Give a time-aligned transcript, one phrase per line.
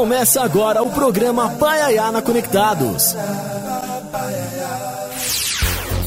[0.00, 3.14] Começa agora o programa Paiayana Conectados.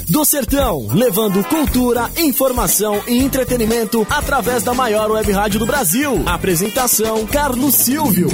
[0.10, 6.24] Do Sertão, levando cultura, informação e entretenimento através da maior web rádio do Brasil.
[6.25, 8.29] Apresentação: Carlos Silvio.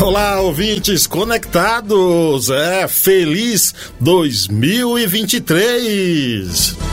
[0.00, 2.48] Olá, ouvintes conectados!
[2.48, 6.87] É feliz 2023!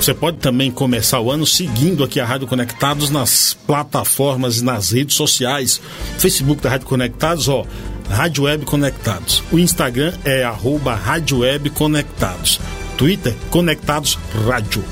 [0.00, 4.90] Você pode também começar o ano seguindo aqui a Rádio Conectados nas plataformas e nas
[4.92, 5.80] redes sociais.
[6.18, 7.64] Facebook da Rádio Conectados, ó,
[8.08, 9.42] Rádio Web Conectados.
[9.50, 12.60] O Instagram é arroba Rádio Web Conectados.
[12.96, 14.82] Twitter, Conectados Rádio.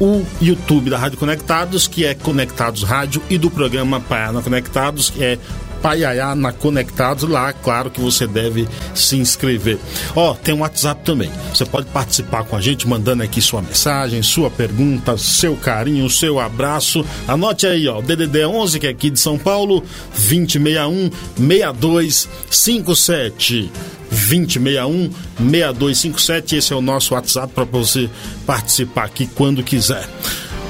[0.00, 5.22] O YouTube da Rádio Conectados, que é Conectados Rádio, e do programa Paiana Conectados, que
[5.22, 5.38] é
[5.82, 7.28] Paiaiá na Conectados.
[7.28, 9.78] Lá, claro que você deve se inscrever.
[10.14, 11.30] Ó, oh, tem um WhatsApp também.
[11.52, 16.38] Você pode participar com a gente mandando aqui sua mensagem, sua pergunta, seu carinho, seu
[16.38, 17.04] abraço.
[17.26, 19.82] Anote aí, ó, DDD 11 que é aqui de São Paulo,
[20.14, 23.70] 2061 6257.
[24.10, 26.56] 2061 6257.
[26.56, 28.08] Esse é o nosso WhatsApp para você
[28.46, 30.08] participar aqui quando quiser.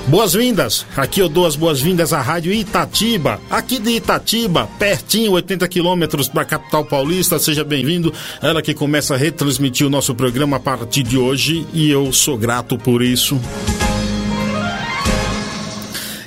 [0.08, 0.84] Boas-vindas!
[0.96, 6.44] Aqui eu dou as boas-vindas à Rádio Itatiba, aqui de Itatiba, pertinho, 80 quilômetros da
[6.44, 7.38] capital paulista.
[7.38, 8.12] Seja bem-vindo.
[8.40, 12.36] Ela que começa a retransmitir o nosso programa a partir de hoje e eu sou
[12.36, 13.40] grato por isso.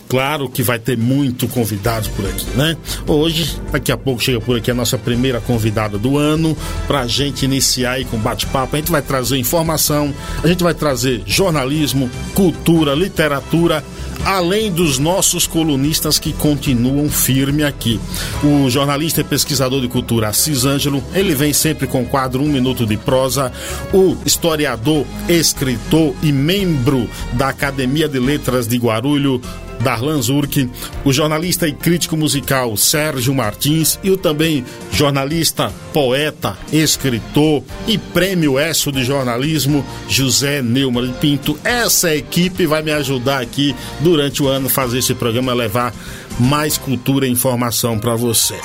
[0.07, 2.77] Claro que vai ter muito convidado por aqui, né?
[3.07, 6.55] Hoje, daqui a pouco chega por aqui a nossa primeira convidada do ano,
[6.87, 8.75] pra gente iniciar aí com bate-papo.
[8.75, 13.83] A gente vai trazer informação, a gente vai trazer jornalismo, cultura, literatura,
[14.23, 17.99] além dos nossos colunistas que continuam firme aqui.
[18.43, 22.47] O jornalista e pesquisador de cultura Assis Ângelo, ele vem sempre com o quadro Um
[22.47, 23.51] Minuto de Prosa.
[23.93, 29.41] O historiador, escritor e membro da Academia de Letras de Guarulho,
[29.81, 30.69] Darlan Zurk,
[31.03, 38.59] o jornalista e crítico musical Sérgio Martins e o também jornalista, poeta, escritor e prêmio
[38.59, 41.57] ESSO de jornalismo José Neumann Pinto.
[41.63, 45.93] Essa equipe vai me ajudar aqui durante o ano fazer esse programa levar
[46.39, 48.59] mais cultura e informação para você.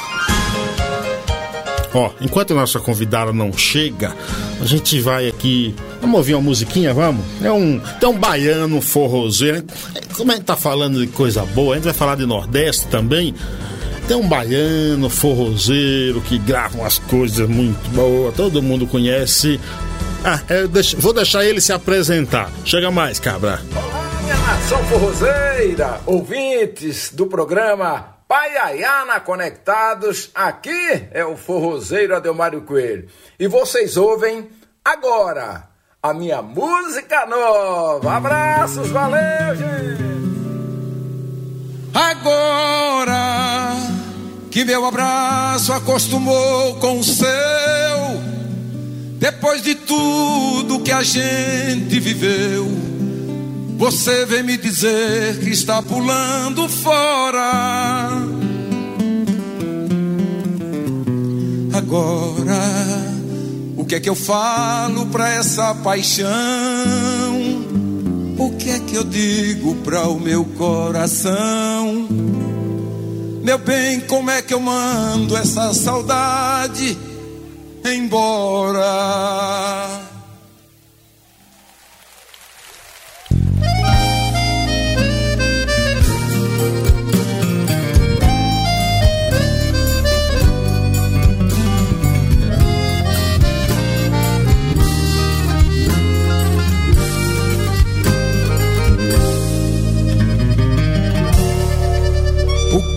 [1.93, 4.15] Ó, enquanto a nossa convidada não chega,
[4.61, 5.75] a gente vai aqui.
[6.01, 7.25] Vamos ouvir uma musiquinha, vamos?
[7.43, 7.81] É um.
[7.99, 9.65] Tem um baiano forrozeiro.
[10.17, 13.35] Como a gente tá falando de coisa boa, a gente vai falar de Nordeste também.
[14.07, 19.61] Tem um baiano forrozeiro que grava umas coisas muito boas, todo mundo conhece.
[20.25, 20.41] Ah,
[20.71, 22.51] deixo, vou deixar ele se apresentar.
[22.65, 23.61] Chega mais, cabra.
[23.75, 33.09] Olá, minha nação forrozeira, ouvintes do programa Paiaiana Conectados, aqui é o forrozeiro Adelmário Coelho.
[33.37, 34.49] E vocês ouvem
[34.85, 35.69] agora
[36.01, 38.19] a minha música nova.
[38.19, 40.05] Abraços, valeu, gente!
[41.93, 43.75] Agora
[44.49, 47.27] que meu abraço acostumou com o seu,
[49.19, 53.00] depois de tudo que a gente viveu
[53.81, 58.11] você vem me dizer que está pulando fora.
[61.73, 62.61] Agora,
[63.79, 66.29] o que é que eu falo para essa paixão?
[68.39, 72.07] O que é que eu digo para o meu coração?
[73.43, 76.99] Meu bem, como é que eu mando essa saudade
[77.83, 78.81] embora?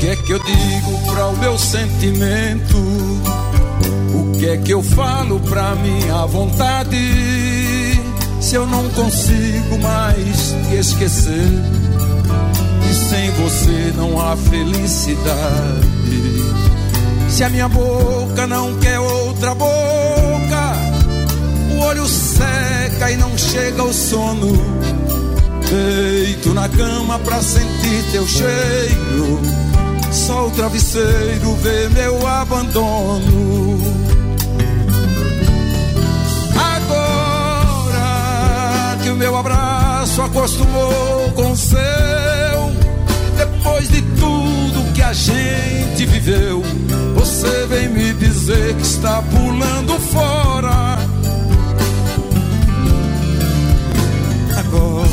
[0.04, 2.78] Que é que eu digo para o meu sentimento?
[4.14, 6.98] O que é que eu falo pra minha vontade?
[8.42, 11.48] Se eu não consigo mais te esquecer,
[12.90, 15.24] e sem você não há felicidade.
[17.30, 20.74] Se a minha boca não quer outra boca,
[21.78, 24.52] o olho seca e não chega o sono.
[25.70, 29.73] Deito na cama pra sentir teu cheiro.
[30.14, 33.80] Só o travesseiro vê meu abandono.
[36.76, 37.98] Agora
[39.02, 41.76] que o meu abraço acostumou com o seu,
[43.36, 46.62] depois de tudo que a gente viveu,
[47.16, 51.00] você vem me dizer que está pulando fora.
[54.60, 55.10] Agora,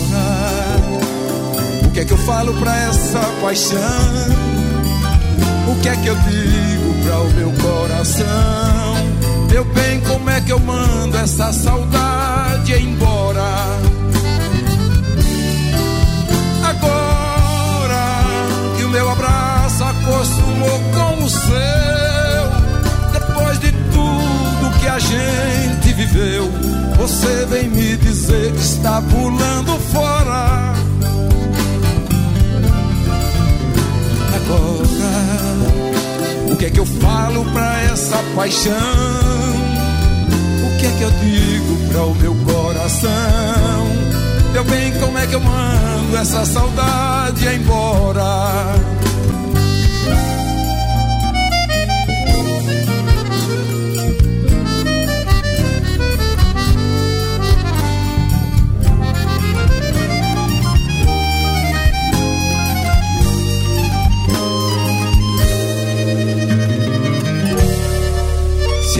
[1.87, 4.61] o que é que eu falo pra essa paixão?
[5.71, 8.27] O que é que eu digo para o meu coração?
[9.49, 13.79] Meu bem, como é que eu mando essa saudade embora?
[16.65, 18.25] Agora
[18.77, 21.51] que o meu abraço acostumou com o seu,
[23.13, 26.51] depois de tudo que a gente viveu,
[26.97, 30.75] você vem me dizer que está pulando fora.
[36.51, 38.75] O que é que eu falo pra essa paixão?
[40.67, 43.11] O que é que eu digo pra o meu coração?
[44.53, 48.75] Meu bem, como é que eu mando essa saudade embora?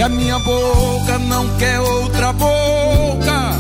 [0.01, 3.55] Se a minha boca não quer outra boca,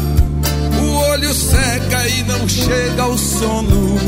[0.80, 3.98] o olho seca e não chega ao sono.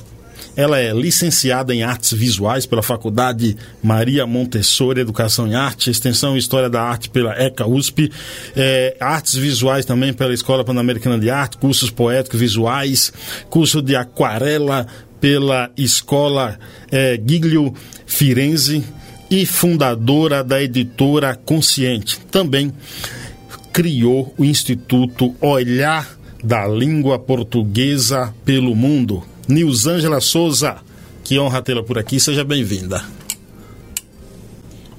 [0.57, 6.39] ela é licenciada em Artes Visuais pela Faculdade Maria Montessori Educação em Arte, Extensão e
[6.39, 8.11] História da Arte pela ECA USP,
[8.57, 13.13] é, Artes Visuais também pela Escola Pan-Americana de Arte, cursos poéticos visuais,
[13.49, 14.87] curso de aquarela
[15.21, 16.59] pela Escola
[16.91, 17.73] é, Giglio
[18.07, 18.85] Firenze
[19.31, 22.19] e fundadora da editora Consciente.
[22.31, 22.73] Também
[23.73, 30.77] criou o Instituto Olhar da Língua Portuguesa pelo Mundo, Nilzângela Souza.
[31.25, 33.05] Que honra tê-la por aqui, seja bem-vinda.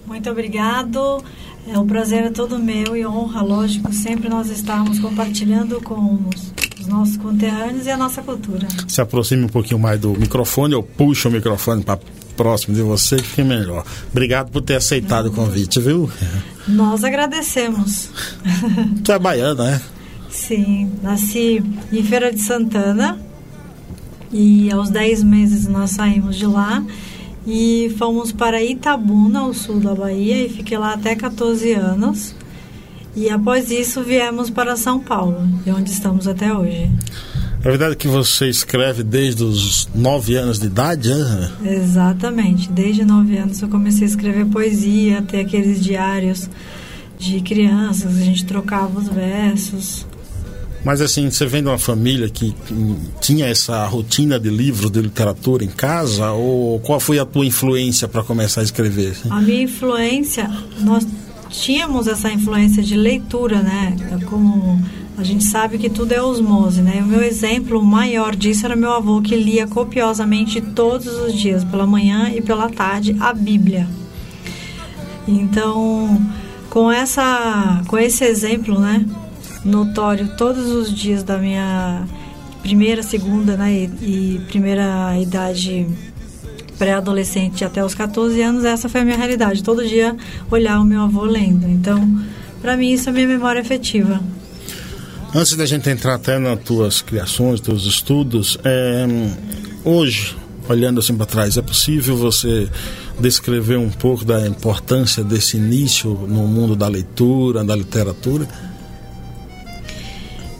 [0.06, 1.24] Muito obrigado.
[1.68, 6.54] É um prazer é todo meu e honra, lógico, sempre nós estarmos compartilhando com os,
[6.80, 8.68] os nossos conterrâneos e a nossa cultura.
[8.88, 12.00] Se aproxime um pouquinho mais do microfone, eu puxo o microfone para
[12.36, 13.86] próximo de você, que fique melhor.
[14.12, 16.12] Obrigado por ter aceitado o convite, viu?
[16.68, 18.10] Nós agradecemos.
[19.04, 19.82] Tu é baiana, né?
[20.30, 23.20] Sim, nasci em Feira de Santana,
[24.34, 26.84] e aos 10 meses nós saímos de lá
[27.46, 32.36] e fomos para Itabuna, ao sul da Bahia, e fiquei lá até 14 anos.
[33.16, 36.90] E após isso viemos para São Paulo, de onde estamos até hoje.
[37.60, 41.52] É verdade que você escreve desde os 9 anos de idade, né?
[41.64, 42.70] Exatamente.
[42.72, 46.50] Desde 9 anos eu comecei a escrever poesia, ter aqueles diários
[47.18, 50.06] de crianças, a gente trocava os versos.
[50.84, 52.54] Mas assim, você vem de uma família que
[53.22, 56.32] tinha essa rotina de livros de literatura em casa?
[56.32, 59.12] Ou qual foi a tua influência para começar a escrever?
[59.12, 59.30] Assim?
[59.32, 60.50] A minha influência,
[60.80, 61.08] nós
[61.50, 63.96] tínhamos essa influência de leitura, né?
[64.30, 64.82] Como
[65.18, 67.02] a gente sabe que tudo é osmose, né?
[67.02, 71.86] O meu exemplo maior disso era meu avô que lia copiosamente todos os dias, pela
[71.86, 73.88] manhã e pela tarde, a Bíblia.
[75.28, 76.20] Então,
[76.70, 79.06] com essa, com esse exemplo, né,
[79.64, 82.06] notório todos os dias da minha
[82.62, 85.86] primeira, segunda, né, e, primeira idade
[86.78, 89.62] pré-adolescente até os 14 anos, essa foi a minha realidade.
[89.62, 90.16] Todo dia
[90.50, 91.68] olhar o meu avô lendo.
[91.68, 92.22] Então,
[92.62, 94.20] para mim isso é minha memória afetiva.
[95.36, 99.06] Antes da gente entrar até nas tuas criações, teus estudos, é,
[99.84, 100.36] hoje,
[100.70, 102.70] olhando assim para trás, é possível você
[103.20, 108.48] descrever um pouco da importância desse início no mundo da leitura, da literatura?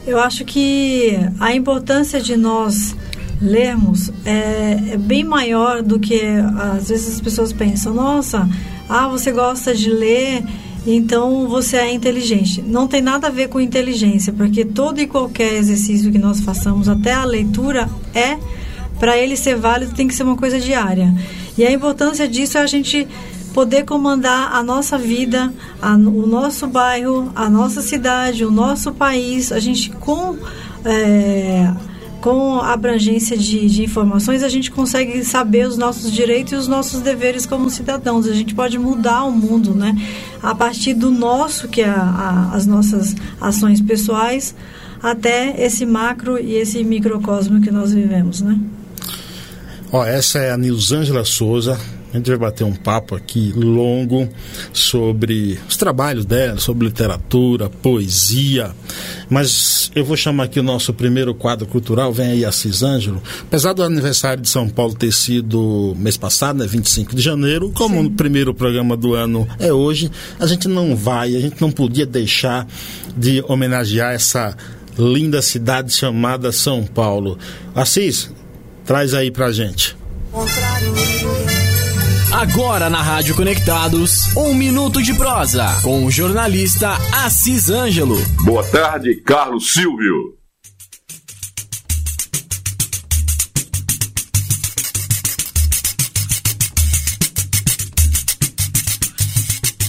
[0.06, 2.94] Eu acho que a importância de nós
[3.40, 6.20] lermos é, é, bem maior do que
[6.58, 7.94] às vezes as pessoas pensam.
[7.94, 8.48] Nossa,
[8.88, 10.44] ah, você gosta de ler,
[10.86, 12.62] então você é inteligente.
[12.62, 16.88] Não tem nada a ver com inteligência, porque todo e qualquer exercício que nós façamos,
[16.88, 18.38] até a leitura, é
[18.98, 21.14] para ele ser válido tem que ser uma coisa diária.
[21.56, 23.06] E a importância disso é a gente
[23.54, 29.52] poder comandar a nossa vida, a, o nosso bairro, a nossa cidade, o nosso país,
[29.52, 30.36] a gente com
[30.84, 31.72] é,
[32.20, 37.00] com abrangência de, de, informações, a gente consegue saber os nossos direitos e os nossos
[37.00, 38.26] deveres como cidadãos.
[38.26, 39.94] A gente pode mudar o mundo, né?
[40.42, 44.54] A partir do nosso, que é a, a, as nossas ações pessoais,
[45.02, 48.58] até esse macro e esse microcosmo que nós vivemos, né?
[49.92, 51.78] Ó, essa é a Nilzângela Souza.
[52.14, 54.28] A gente vai bater um papo aqui longo
[54.72, 58.70] sobre os trabalhos dela, sobre literatura, poesia.
[59.28, 63.22] Mas eu vou chamar aqui o nosso primeiro quadro cultural, vem aí Assis Ângelo.
[63.42, 68.00] Apesar do aniversário de São Paulo ter sido mês passado, né, 25 de janeiro, como
[68.00, 68.06] Sim.
[68.06, 72.06] o primeiro programa do ano é hoje, a gente não vai, a gente não podia
[72.06, 72.66] deixar
[73.16, 74.56] de homenagear essa
[74.96, 77.36] linda cidade chamada São Paulo.
[77.74, 78.30] Assis,
[78.84, 79.96] Traz aí pra gente.
[82.34, 88.16] Agora na Rádio Conectados, um minuto de prosa com o jornalista Assis Ângelo.
[88.42, 90.36] Boa tarde, Carlos Silvio.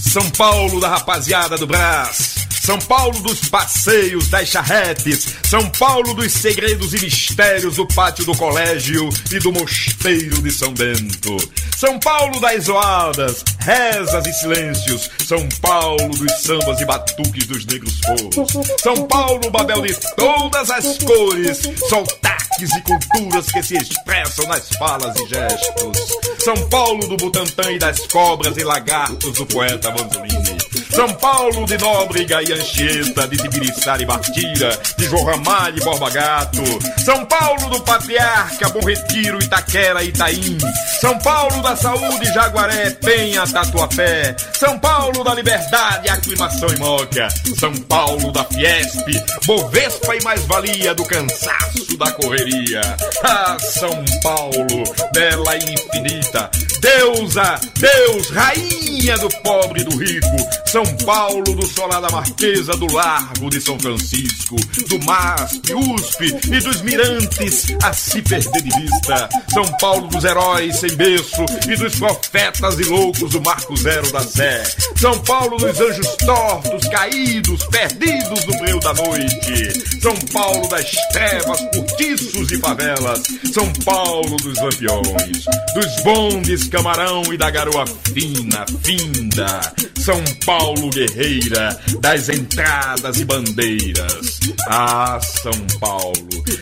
[0.04, 2.45] São Paulo da rapaziada do Brás.
[2.66, 8.36] São Paulo dos passeios, das charretes, São Paulo dos segredos e mistérios do pátio do
[8.36, 11.38] colégio e do mosteiro de São Bento.
[11.78, 18.00] São Paulo das zoadas, rezas e silêncios, São Paulo dos sambas e batuques dos negros
[18.00, 18.52] foros.
[18.82, 25.16] São Paulo, Babel de todas as cores, sotaques e culturas que se expressam nas falas
[25.18, 26.18] e gestos.
[26.44, 30.55] São Paulo do Butantã e das cobras e lagartos do poeta Manzolini.
[30.96, 35.44] São Paulo de Nóbrega e Anchieta, de Tibiriçara e Bartira, de João
[35.76, 36.64] e Borba Gato.
[37.04, 40.58] São Paulo do Patriarca, Bom Retiro, Itaquera e Itaim.
[41.02, 44.38] São Paulo da Saúde, Jaguaré, Penha, Tatuapé.
[44.58, 47.28] São Paulo da Liberdade, Aclimação e Moca.
[47.60, 52.82] São Paulo da Fiesp, Bovespa e mais-valia do cansaço da correria.
[53.22, 56.50] Ah, São Paulo, bela e infinita.
[56.86, 60.28] Deusa, Deus, rainha do pobre e do rico.
[60.68, 64.56] São Paulo, do Solar da Marquesa, do Largo de São Francisco,
[64.88, 69.28] do MASP, USP e dos mirantes a se perder de vista.
[69.52, 74.22] São Paulo dos heróis sem berço e dos profetas e loucos do Marco Zero da
[74.22, 74.64] Sé.
[74.96, 80.00] São Paulo dos anjos tortos, caídos, perdidos no breu da noite.
[80.02, 83.24] São Paulo das trevas, cortiços e favelas.
[83.52, 89.62] São Paulo dos lampiões, dos bondes camarão e da garoa fina, finda.
[90.06, 94.40] São Paulo Guerreira, das entradas e bandeiras.
[94.68, 96.14] Ah, São Paulo,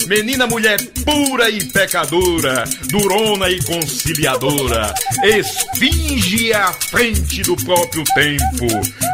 [0.07, 4.93] menina mulher pura e pecadora, durona e conciliadora,
[5.23, 8.67] esfinge à frente do próprio tempo.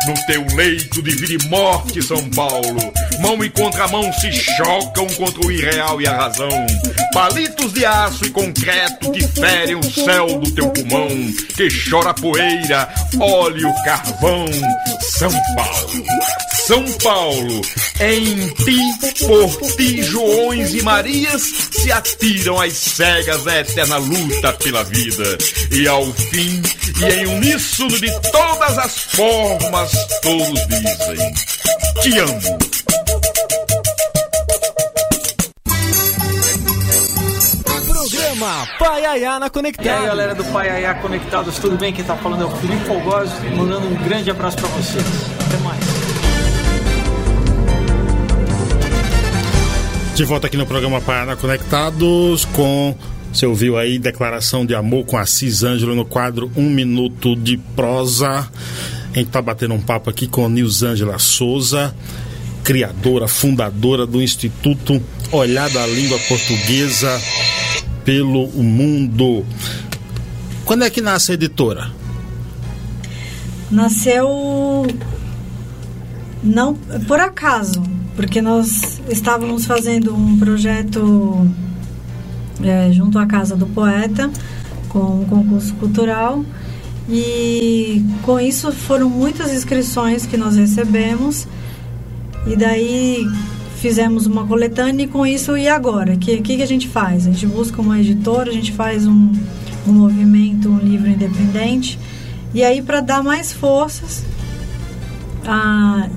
[0.06, 5.48] No teu leito de vida e morte, São Paulo, mão e contramão se chocam contra
[5.48, 6.68] o irreal e a razão.
[7.14, 10.89] Palitos de aço e concreto que ferem o céu do teu pulmão,
[11.56, 14.46] que chora poeira, óleo, carvão,
[15.02, 16.04] são Paulo.
[16.68, 17.62] São Paulo,
[18.00, 21.42] em ti, por ti, Joões e Marias
[21.72, 25.38] se atiram as cegas da eterna luta pela vida.
[25.72, 26.62] E ao fim,
[27.00, 29.92] e em uníssono de todas as formas,
[30.22, 31.34] todos dizem:
[32.04, 32.69] Te amo.
[38.40, 39.92] Programa Paiaiana Conectados.
[39.92, 41.92] E aí, galera do Paiaiá Conectados, tudo bem?
[41.92, 45.04] Quem tá falando é o Felipe Fogoso, mandando um grande abraço para vocês.
[45.46, 45.80] Até mais.
[50.16, 52.96] De volta aqui no programa Paiaiana Conectados com
[53.32, 58.50] você ouviu aí declaração de amor com Assis Ângelo no quadro Um Minuto de Prosa.
[59.14, 61.94] A gente tá batendo um papo aqui com Nilzângela Souza,
[62.64, 67.22] criadora, fundadora do Instituto Olhar da Língua Portuguesa
[68.10, 69.46] pelo Mundo.
[70.66, 71.92] Quando é que nasce a editora?
[73.70, 74.88] Nasceu
[76.44, 76.74] não
[77.08, 77.84] por acaso,
[78.16, 81.48] porque nós estávamos fazendo um projeto
[82.64, 84.28] é, junto à Casa do Poeta,
[84.88, 86.44] com um concurso cultural.
[87.08, 91.48] E com isso foram muitas inscrições que nós recebemos.
[92.48, 93.24] E daí
[93.80, 96.14] fizemos uma coletânea e com isso e agora?
[96.14, 97.26] O que, que, que, a gente faz?
[97.26, 99.32] A gente busca uma editora, a gente faz um,
[99.88, 101.98] um movimento, um livro independente.
[102.54, 104.24] E aí para dar mais forças
[105.46, 106.08] a,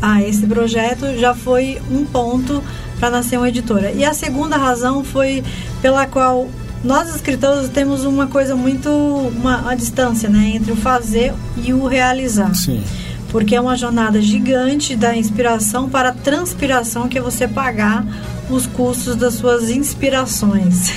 [0.00, 2.62] a esse projeto já foi um ponto
[2.98, 3.90] para nascer uma editora.
[3.90, 5.42] E a segunda razão foi
[5.80, 6.48] pela qual
[6.84, 11.86] nós escritores temos uma coisa muito uma, uma distância, né, entre o fazer e o
[11.86, 12.54] realizar.
[12.54, 12.82] Sim.
[13.32, 18.06] Porque é uma jornada gigante da inspiração para a transpiração que é você pagar
[18.48, 20.92] os custos das suas inspirações.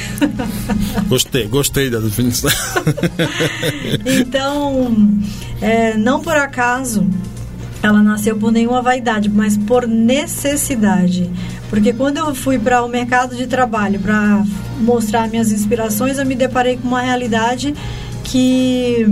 [1.08, 2.50] Gostei, gostei da definição.
[4.20, 4.98] então,
[5.62, 7.08] é, não por acaso
[7.86, 11.30] ela nasceu por nenhuma vaidade, mas por necessidade.
[11.70, 14.44] Porque quando eu fui para o mercado de trabalho para
[14.80, 17.76] mostrar minhas inspirações, eu me deparei com uma realidade
[18.24, 19.06] que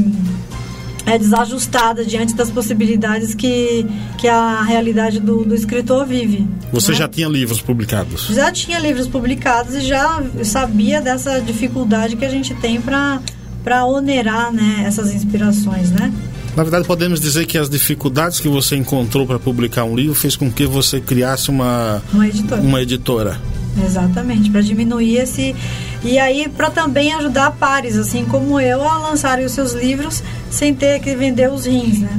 [1.05, 3.85] é desajustada diante das possibilidades que,
[4.17, 6.47] que a realidade do, do escritor vive.
[6.71, 6.97] Você né?
[6.97, 8.27] já tinha livros publicados?
[8.27, 14.51] Já tinha livros publicados e já sabia dessa dificuldade que a gente tem para onerar
[14.51, 16.11] né, essas inspirações, né?
[16.55, 20.35] Na verdade, podemos dizer que as dificuldades que você encontrou para publicar um livro fez
[20.35, 22.61] com que você criasse uma, uma editora.
[22.61, 23.41] Uma editora.
[23.81, 25.55] Exatamente, para diminuir esse.
[26.03, 30.73] E aí, para também ajudar pares, assim como eu, a lançarem os seus livros sem
[30.73, 32.09] ter que vender os rins, né?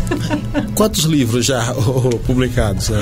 [0.74, 2.88] Quantos livros já oh, publicados?
[2.88, 2.98] Né?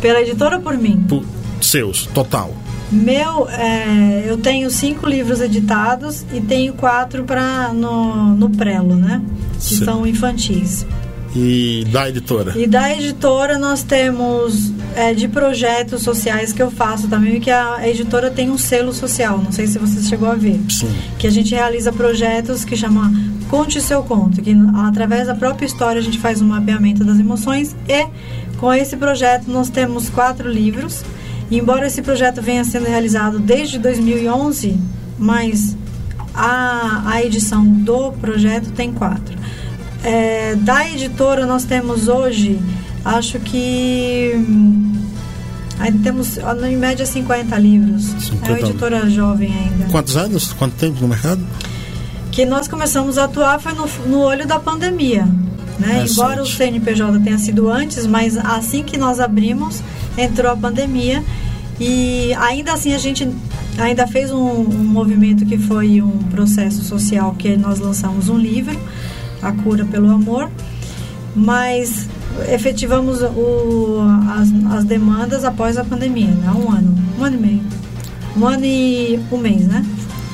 [0.00, 1.04] Pela editora ou por mim?
[1.08, 1.24] Por
[1.60, 2.54] seus, total.
[2.90, 9.20] Meu, é, eu tenho cinco livros editados e tenho quatro para no, no prelo, né?
[9.58, 9.84] Que Sim.
[9.84, 10.86] são infantis.
[11.34, 12.52] E da editora?
[12.56, 17.86] E da editora nós temos é, de projetos sociais que eu faço também, que a
[17.88, 20.60] editora tem um selo social, não sei se você chegou a ver.
[20.70, 20.92] Sim.
[21.18, 23.12] Que a gente realiza projetos que chama
[23.48, 24.54] Conte Seu Conto, que
[24.86, 28.06] através da própria história a gente faz um mapeamento das emoções e
[28.56, 31.02] com esse projeto nós temos quatro livros
[31.50, 34.78] e embora esse projeto venha sendo realizado desde 2011,
[35.18, 35.76] mas
[36.34, 39.37] a, a edição do projeto tem quatro.
[40.02, 42.60] É, da editora nós temos hoje,
[43.04, 44.34] acho que
[45.78, 48.06] Aí temos, em média, 50 livros.
[48.06, 49.84] 50 é uma editora jovem ainda.
[49.90, 50.52] Quantos anos?
[50.52, 51.40] Quanto tempo no mercado?
[52.32, 55.24] Que nós começamos a atuar foi no, no olho da pandemia.
[55.78, 56.00] Né?
[56.00, 59.80] É Embora o CNPJ tenha sido antes, mas assim que nós abrimos,
[60.16, 61.22] entrou a pandemia
[61.78, 63.28] e ainda assim a gente
[63.78, 68.76] ainda fez um, um, movimento que foi um processo social que nós lançamos um livro,
[69.42, 70.50] A Cura pelo Amor,
[71.34, 72.08] mas
[72.48, 73.98] efetivamos o,
[74.30, 76.50] as, as demandas após a pandemia, né?
[76.50, 77.62] um ano, um ano e meio.
[78.36, 79.84] Um ano e um mês, né?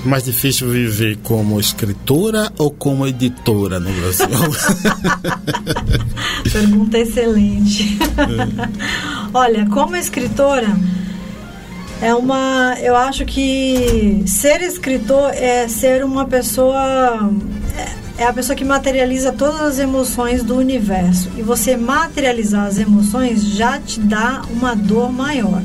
[0.05, 4.27] Mais difícil viver como escritora ou como editora no Brasil?
[6.53, 7.97] Pergunta excelente.
[8.03, 8.69] É.
[9.33, 10.77] Olha, como escritora,
[12.03, 12.77] é uma.
[12.83, 17.31] Eu acho que ser escritor é ser uma pessoa.
[17.77, 21.31] É, é a pessoa que materializa todas as emoções do universo.
[21.37, 25.63] E você materializar as emoções já te dá uma dor maior,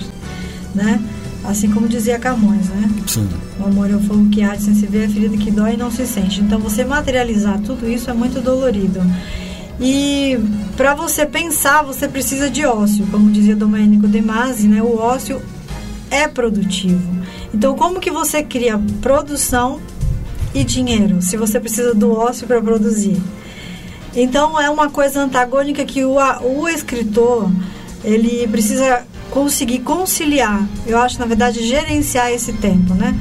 [0.74, 1.00] né?
[1.44, 2.90] Assim como dizia Camões, né?
[3.08, 3.28] Sim.
[3.60, 5.78] O amor é o fogo que arde sem se ver, a ferida que dói e
[5.78, 6.42] não se sente.
[6.42, 9.02] Então, você materializar tudo isso é muito dolorido.
[9.80, 10.38] E
[10.76, 14.82] para você pensar, você precisa de ócio, como dizia Domênico De Masi, né?
[14.84, 15.42] O ócio
[16.12, 17.02] é produtivo.
[17.54, 19.80] Então, como que você cria produção
[20.54, 23.22] e dinheiro, se você precisa do ócio para produzir?
[24.16, 27.50] Então, é uma coisa antagônica que o, o escritor
[28.04, 30.68] ele precisa conseguir conciliar.
[30.88, 33.16] Eu acho, na verdade, gerenciar esse tempo, né?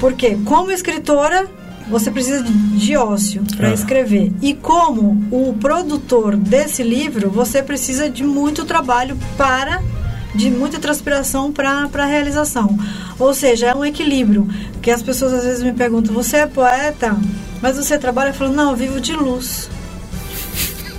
[0.00, 1.46] Porque, como escritora,
[1.88, 3.74] você precisa de ócio para é.
[3.74, 4.32] escrever.
[4.42, 9.82] E como o produtor desse livro, você precisa de muito trabalho para
[10.36, 12.78] de muita transpiração para a realização.
[13.18, 14.48] Ou seja, é um equilíbrio.
[14.82, 17.16] Que as pessoas às vezes me perguntam: você é poeta,
[17.60, 18.30] mas você trabalha?
[18.30, 19.68] Eu falo: não, eu vivo de luz.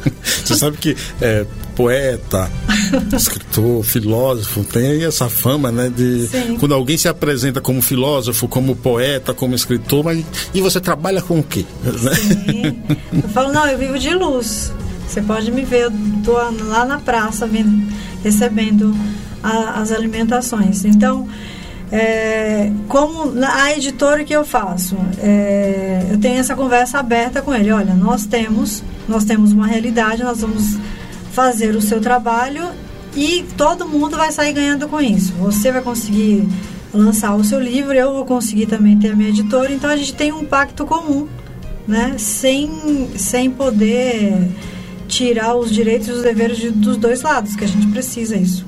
[0.47, 1.45] Você sabe que é,
[1.75, 2.49] poeta,
[3.13, 5.91] escritor, filósofo, tem essa fama, né?
[5.93, 6.57] De Sim.
[6.57, 11.39] quando alguém se apresenta como filósofo, como poeta, como escritor, mas e você trabalha com
[11.39, 11.65] o quê?
[12.15, 12.81] Sim.
[13.21, 14.71] Eu falo, não, eu vivo de luz.
[15.07, 15.91] Você pode me ver, eu
[16.23, 16.33] tô
[16.65, 17.91] lá na praça vindo,
[18.23, 18.95] recebendo
[19.43, 20.85] a, as alimentações.
[20.85, 21.27] Então,
[21.91, 27.71] é, como a editora que eu faço, é, eu tenho essa conversa aberta com ele.
[27.71, 30.77] Olha, nós temos, nós temos uma realidade, nós vamos
[31.31, 32.67] fazer o seu trabalho
[33.15, 35.33] e todo mundo vai sair ganhando com isso.
[35.39, 36.47] Você vai conseguir
[36.93, 40.13] lançar o seu livro, eu vou conseguir também ter a minha editora, então a gente
[40.13, 41.27] tem um pacto comum,
[41.87, 42.15] né?
[42.17, 44.49] Sem, sem poder
[45.07, 48.65] tirar os direitos e os deveres de, dos dois lados, que a gente precisa isso.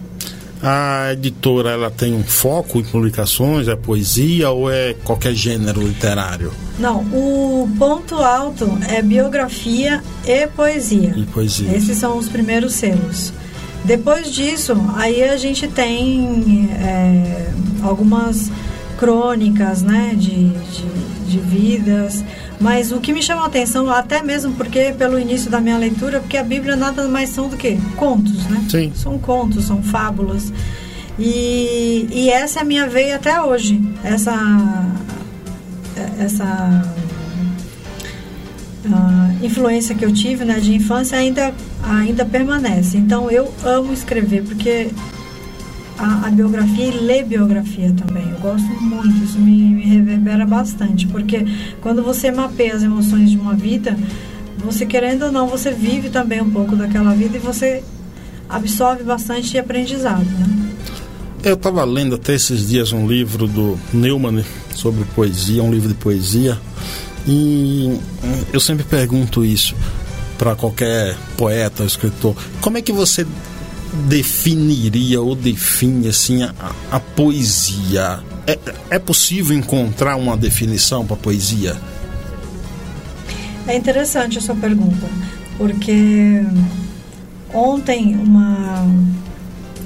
[0.62, 6.52] A editora ela tem um foco em publicações, é poesia ou é qualquer gênero literário?
[6.78, 11.14] Não, o ponto alto é biografia e poesia.
[11.16, 11.76] E poesia.
[11.76, 13.32] Esses são os primeiros selos.
[13.86, 18.52] Depois disso, aí a gente tem é, algumas
[18.98, 20.86] crônicas, né, de, de,
[21.30, 22.24] de vidas,
[22.60, 26.20] mas o que me chamou a atenção, até mesmo porque pelo início da minha leitura,
[26.20, 28.66] porque a Bíblia nada mais são do que contos, né?
[28.70, 28.92] Sim.
[28.96, 30.52] São contos, são fábulas.
[31.18, 33.82] E, e essa é a minha veia até hoje.
[34.04, 34.34] Essa
[36.20, 36.84] essa
[38.86, 42.98] uh, influência que eu tive né, de infância ainda, ainda permanece.
[42.98, 44.90] Então eu amo escrever, porque
[46.00, 48.30] a, a, biografia e ler biografia também.
[48.30, 51.46] Eu gosto muito, isso me, me, reverbera bastante, porque
[51.82, 53.98] quando você mapeia as emoções de uma vida,
[54.58, 57.84] você querendo ou não, você vive também um pouco daquela vida e você
[58.48, 60.70] absorve bastante aprendizado, né?
[61.44, 64.44] Eu estava lendo até esses dias um livro do Neumann
[64.76, 66.60] sobre poesia, um livro de poesia,
[67.26, 67.98] e
[68.52, 69.74] eu sempre pergunto isso
[70.38, 73.26] para qualquer poeta escritor: como é que você
[74.08, 76.54] definiria ou define assim a,
[76.92, 78.20] a poesia?
[78.46, 78.58] É,
[78.92, 81.76] é possível encontrar uma definição para poesia?
[83.68, 85.08] É interessante a sua pergunta,
[85.58, 86.42] porque
[87.54, 88.86] ontem uma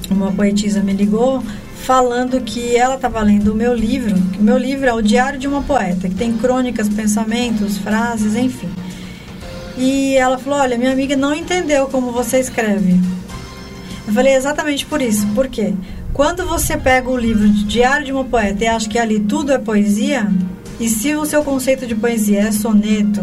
[0.10, 1.44] uma poetisa me ligou
[1.84, 5.38] falando que ela estava lendo o meu livro, que o meu livro é o Diário
[5.38, 8.70] de uma Poeta, que tem crônicas, pensamentos, frases, enfim.
[9.78, 13.00] E ela falou: Olha, minha amiga não entendeu como você escreve.
[14.08, 15.26] Eu falei exatamente por isso.
[15.28, 15.74] Por quê?
[16.14, 19.52] Quando você pega o livro de Diário de uma Poeta e acha que ali tudo
[19.52, 20.30] é poesia,
[20.80, 23.22] e se o seu conceito de poesia é soneto,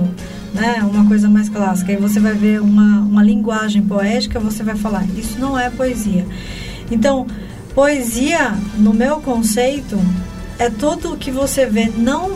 [0.55, 4.77] né, uma coisa mais clássica, e você vai ver uma, uma linguagem poética, você vai
[4.77, 6.27] falar: Isso não é poesia.
[6.91, 7.27] Então,
[7.75, 9.99] poesia, no meu conceito,
[10.59, 12.33] é tudo o que você vê, não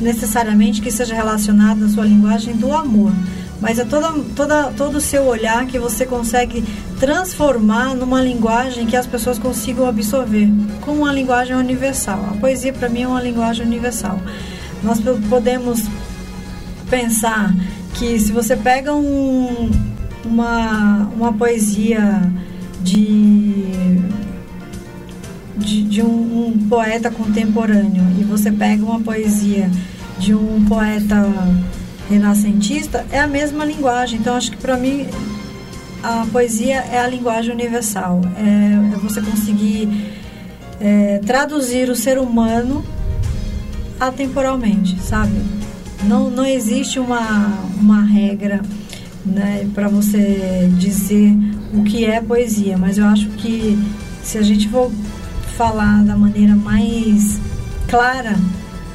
[0.00, 3.12] necessariamente que seja relacionado na sua linguagem do amor
[3.60, 6.64] mas é toda, toda, todo o seu olhar que você consegue
[6.98, 10.48] transformar numa linguagem que as pessoas consigam absorver,
[10.80, 12.24] como uma linguagem universal.
[12.30, 14.18] A poesia, para mim, é uma linguagem universal.
[14.82, 15.82] Nós podemos
[16.88, 17.54] pensar
[17.94, 19.70] que se você pega um,
[20.24, 22.32] uma, uma poesia
[22.82, 23.66] de,
[25.56, 29.70] de, de um, um poeta contemporâneo e você pega uma poesia
[30.18, 31.26] de um poeta
[32.10, 34.18] renascentista, é a mesma linguagem.
[34.18, 35.06] Então, acho que para mim
[36.02, 38.20] a poesia é a linguagem universal.
[38.36, 39.88] É, é você conseguir
[40.80, 42.84] é, traduzir o ser humano
[43.98, 45.32] atemporalmente, sabe?
[46.04, 48.60] Não, não existe uma, uma regra
[49.24, 51.36] né, para você dizer
[51.74, 53.78] o que é poesia, mas eu acho que
[54.22, 54.90] se a gente for
[55.56, 57.38] falar da maneira mais
[57.86, 58.34] clara,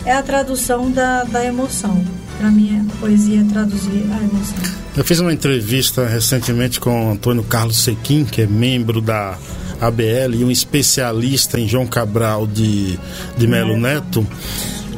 [0.03, 2.03] é a tradução da, da emoção.
[2.37, 4.85] Para mim, a poesia é traduzir a emoção.
[4.95, 9.37] Eu fiz uma entrevista recentemente com Antônio Carlos Sequim, que é membro da
[9.79, 12.99] ABL e um especialista em João Cabral de,
[13.37, 14.25] de Melo Neto.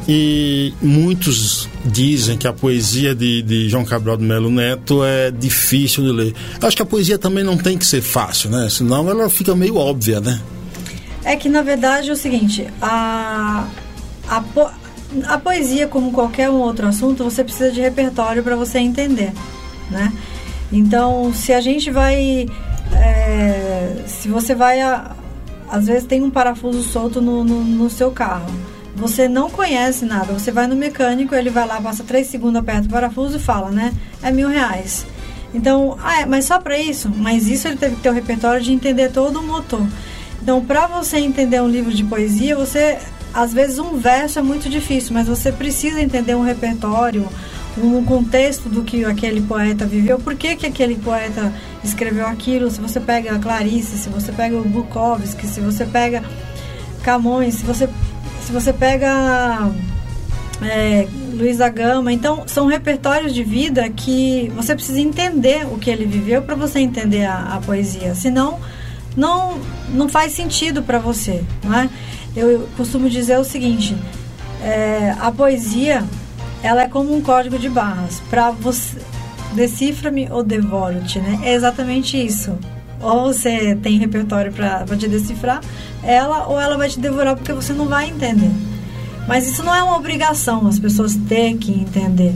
[0.08, 6.02] E muitos dizem que a poesia de, de João Cabral de Melo Neto é difícil
[6.04, 6.34] de ler.
[6.60, 8.68] Eu acho que a poesia também não tem que ser fácil, né?
[8.70, 10.40] Senão ela fica meio óbvia, né?
[11.24, 13.68] É que na verdade é o seguinte, a,
[14.28, 14.40] a,
[15.26, 19.32] a poesia, como qualquer um outro assunto, você precisa de repertório para você entender,
[19.90, 20.12] né?
[20.70, 22.46] Então, se a gente vai,
[22.92, 25.12] é, se você vai, a,
[25.70, 28.52] às vezes tem um parafuso solto no, no, no, seu carro,
[28.94, 32.86] você não conhece nada, você vai no mecânico, ele vai lá, passa três segundos, aperta
[32.86, 33.94] o parafuso e fala, né?
[34.22, 35.06] É mil reais.
[35.54, 37.10] Então, ah, é, mas só para isso?
[37.16, 39.86] Mas isso ele teve que ter o repertório de entender todo o motor.
[40.42, 42.98] Então, para você entender um livro de poesia, você
[43.32, 47.26] às vezes um verso é muito difícil, mas você precisa entender um repertório,
[47.76, 51.52] um contexto do que aquele poeta viveu, por que, que aquele poeta
[51.84, 52.70] escreveu aquilo.
[52.70, 56.22] Se você pega a Clarice, se você pega o Bukowski, se você pega
[57.02, 57.88] Camões, se você,
[58.44, 59.70] se você pega
[60.62, 62.12] é, Luiz da Gama.
[62.12, 66.80] Então, são repertórios de vida que você precisa entender o que ele viveu para você
[66.80, 68.14] entender a, a, poesia.
[68.14, 68.58] Senão,
[69.16, 69.58] não,
[69.90, 71.44] não faz sentido para você.
[71.62, 71.88] Não é?
[72.38, 73.96] Eu costumo dizer o seguinte:
[74.62, 76.04] é, a poesia
[76.62, 78.22] ela é como um código de barras.
[78.30, 78.98] Para você.
[79.54, 81.40] Decifra-me ou devoro-te, né?
[81.42, 82.56] É exatamente isso.
[83.00, 85.62] Ou você tem repertório para te decifrar
[86.02, 88.50] ela, ou ela vai te devorar porque você não vai entender.
[89.26, 92.34] Mas isso não é uma obrigação, as pessoas têm que entender.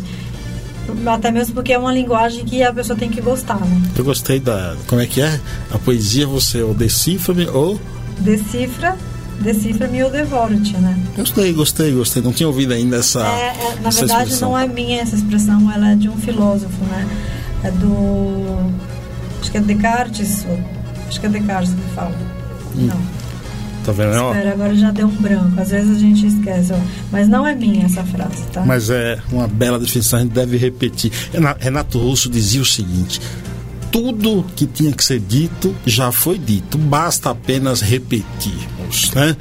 [1.06, 3.82] Até mesmo porque é uma linguagem que a pessoa tem que gostar, né?
[3.96, 4.76] Eu gostei da.
[4.86, 5.40] Como é que é?
[5.72, 7.80] A poesia você ou decifra-me ou.
[8.18, 8.96] Decifra,
[9.42, 10.98] decifra-me ou devoro-te, né?
[11.16, 12.22] Gostei, gostei, gostei.
[12.22, 13.20] Não tinha ouvido ainda essa.
[13.26, 14.50] É, é, na essa verdade, expressão.
[14.50, 17.08] não é minha essa expressão, ela é de um filósofo, né?
[17.64, 18.72] É do.
[19.40, 20.46] Acho que é Descartes.
[21.08, 22.16] Acho que é Descartes que fala.
[22.76, 22.86] Hum.
[22.86, 23.22] Não.
[23.84, 24.12] Tá vendo?
[24.12, 25.60] Espera, agora já deu um branco.
[25.60, 26.72] Às vezes a gente esquece.
[26.72, 26.76] Ó.
[27.10, 28.64] Mas não é minha essa frase, tá?
[28.64, 31.10] Mas é uma bela definição, a gente deve repetir.
[31.58, 33.20] Renato Russo dizia o seguinte:
[33.92, 39.36] tudo que tinha que ser dito já foi dito, basta apenas repetirmos, né?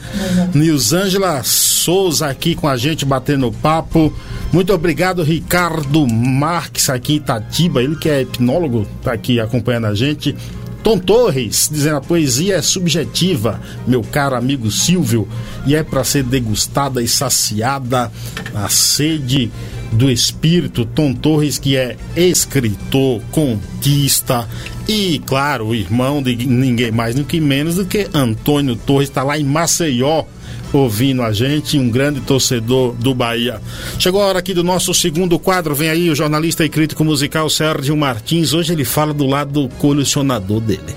[0.53, 4.13] Nilzângela Souza aqui com a gente batendo papo.
[4.51, 9.95] Muito obrigado, Ricardo Marques aqui em Itatiba, ele que é hipnólogo, tá aqui acompanhando a
[9.95, 10.35] gente.
[10.83, 15.27] Tom Torres, dizendo a poesia é subjetiva, meu caro amigo Silvio,
[15.65, 18.11] e é para ser degustada e saciada
[18.53, 19.51] a sede
[19.91, 20.83] do espírito.
[20.85, 24.47] Tom Torres, que é escritor, contista
[24.87, 29.43] e, claro, irmão de ninguém mais, que menos do que Antônio Torres, está lá em
[29.43, 30.25] Maceió
[30.73, 33.61] ouvindo a gente, um grande torcedor do Bahia.
[33.99, 37.49] Chegou a hora aqui do nosso segundo quadro, vem aí o jornalista e crítico musical
[37.49, 38.53] Sérgio Martins.
[38.53, 40.95] Hoje ele fala do lado colecionador dele.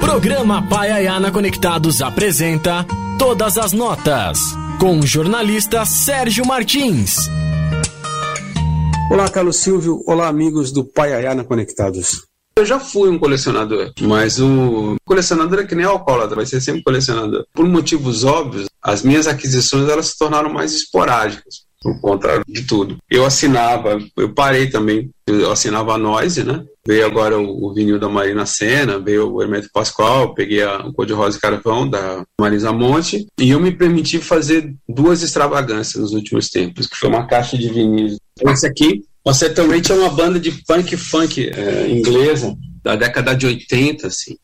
[0.00, 2.86] Programa Paiaiana Conectados apresenta
[3.18, 4.38] Todas as Notas,
[4.78, 7.16] com o jornalista Sérgio Martins.
[9.10, 10.02] Olá, Carlos Silvio.
[10.06, 12.31] Olá, amigos do Paiaiana Conectados.
[12.54, 16.82] Eu já fui um colecionador, mas o colecionador é que nem alcoólatra, vai ser sempre
[16.82, 17.44] colecionador.
[17.52, 22.98] Por motivos óbvios, as minhas aquisições elas se tornaram mais esporádicas, por conta de tudo.
[23.10, 26.62] Eu assinava, eu parei também, eu assinava a Noise, né?
[26.86, 30.92] Veio agora o, o vinil da Marina Senna, veio o Hermeto Pascoal, peguei a, o
[30.92, 36.02] Cor de Rosa e Carvão da Marisa Monte, e eu me permiti fazer duas extravagâncias
[36.02, 38.16] nos últimos tempos, que foi uma caixa de vinil.
[38.40, 43.46] Esse aqui você também tinha uma banda de punk funk é, inglesa da década de
[43.46, 44.36] 80, assim.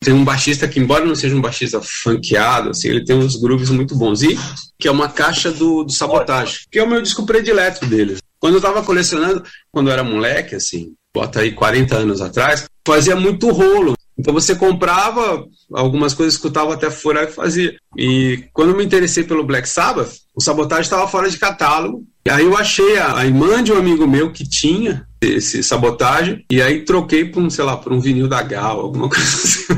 [0.00, 3.70] Tem um baixista que, embora não seja um baixista funkeado, assim, ele tem uns grooves
[3.70, 4.22] muito bons.
[4.22, 4.38] E
[4.78, 8.18] que é uma caixa do, do Sabotage, que é o meu disco predileto deles.
[8.38, 13.16] Quando eu tava colecionando, quando eu era moleque, assim, bota aí 40 anos atrás, fazia
[13.16, 13.94] muito rolo.
[14.18, 17.76] Então você comprava algumas coisas, escutava até furar e fazia.
[17.96, 22.44] E quando eu me interessei pelo Black Sabbath, o Sabotage estava fora de catálogo aí
[22.44, 26.84] eu achei a, a irmã de um amigo meu que tinha esse sabotagem, e aí
[26.84, 29.74] troquei por um, sei lá, por um vinil da Gal, alguma coisa assim.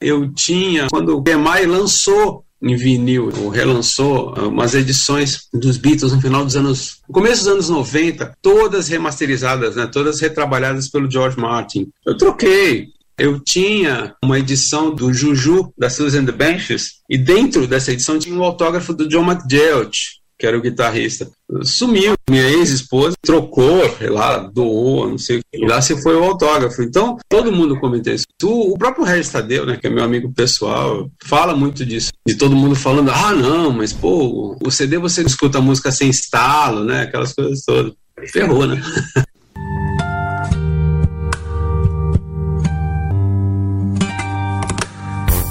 [0.00, 6.20] eu tinha, quando o EMI lançou em vinil, ou relançou umas edições dos Beatles no
[6.20, 11.38] final dos anos, no começo dos anos 90, todas remasterizadas, né, todas retrabalhadas pelo George
[11.38, 11.88] Martin.
[12.04, 17.92] Eu troquei, eu tinha uma edição do Juju, da Susan the Benches, e dentro dessa
[17.92, 21.30] edição tinha um autógrafo do John McGeoch, que era o guitarrista,
[21.62, 22.14] sumiu.
[22.28, 25.42] Minha ex-esposa trocou, sei lá, doou, não sei.
[25.52, 26.82] E lá se foi o autógrafo.
[26.82, 28.24] Então, todo mundo comenta isso.
[28.42, 32.10] O próprio Regis Tadeu, né, que é meu amigo pessoal, fala muito disso.
[32.26, 36.08] De todo mundo falando, ah, não, mas pô, o CD você escuta a música sem
[36.08, 37.92] estalo, né, aquelas coisas todas.
[38.32, 38.80] Ferrou, né?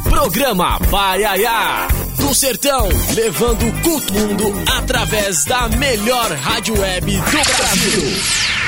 [0.04, 8.59] Programa Paiaiá do Sertão, levando o culto mundo através da melhor rádio web do Brasil.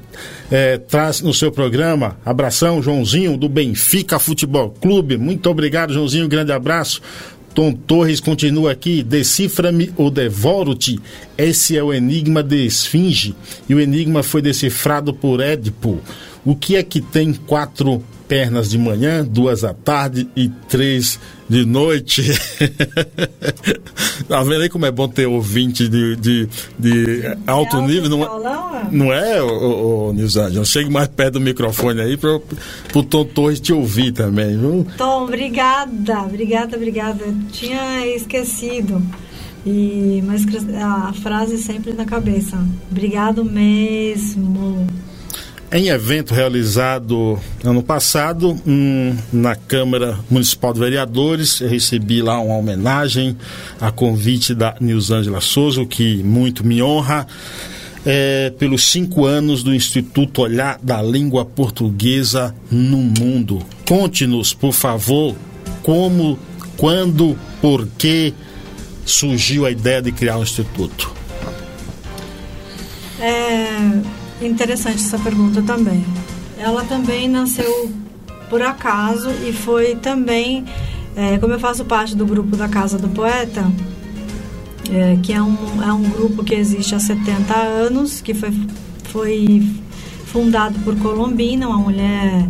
[0.52, 2.20] é, traz no seu programa.
[2.24, 5.18] Abração, Joãozinho, do Benfica Futebol Clube.
[5.18, 6.28] Muito obrigado, Joãozinho.
[6.28, 7.02] grande abraço.
[7.56, 9.02] Tom Torres continua aqui.
[9.02, 11.00] Decifra-me ou devoro-te.
[11.36, 13.34] Esse é o enigma de Esfinge.
[13.68, 16.00] E o enigma foi decifrado por Édipo.
[16.46, 21.66] O que é que tem quatro pernas de manhã, duas à tarde e três de
[21.66, 22.24] noite.
[24.28, 28.10] tá vendo aí como é bom ter ouvinte de, de, de alto nível?
[28.10, 30.64] Não, é, não é, ô, ô, Nilzade?
[30.66, 32.36] Chegue mais perto do microfone aí para
[32.96, 34.88] o Tom Torres te ouvir também, viu?
[34.98, 37.24] Tom, obrigada, obrigada, obrigada.
[37.24, 39.02] Eu tinha esquecido.
[39.66, 42.58] E, mas a frase sempre na cabeça.
[42.92, 44.86] Obrigado mesmo
[45.76, 52.56] em evento realizado ano passado hum, na Câmara Municipal de Vereadores, eu recebi lá uma
[52.56, 53.36] homenagem
[53.82, 57.28] a convite da Nilzângela Souza, o que muito me honra.
[58.08, 63.66] É, pelos cinco anos do Instituto Olhar da Língua Portuguesa no Mundo.
[63.86, 65.36] Conte-nos, por favor,
[65.82, 66.38] como,
[66.78, 68.32] quando, por que
[69.04, 71.12] surgiu a ideia de criar o um Instituto.
[73.20, 76.06] É, Interessante essa pergunta também.
[76.58, 77.92] Ela também nasceu
[78.50, 80.66] por acaso e foi também,
[81.16, 83.66] é, como eu faço parte do grupo da Casa do Poeta,
[84.92, 88.52] é, que é um, é um grupo que existe há 70 anos, que foi,
[89.06, 89.68] foi
[90.26, 92.48] fundado por Colombina, uma mulher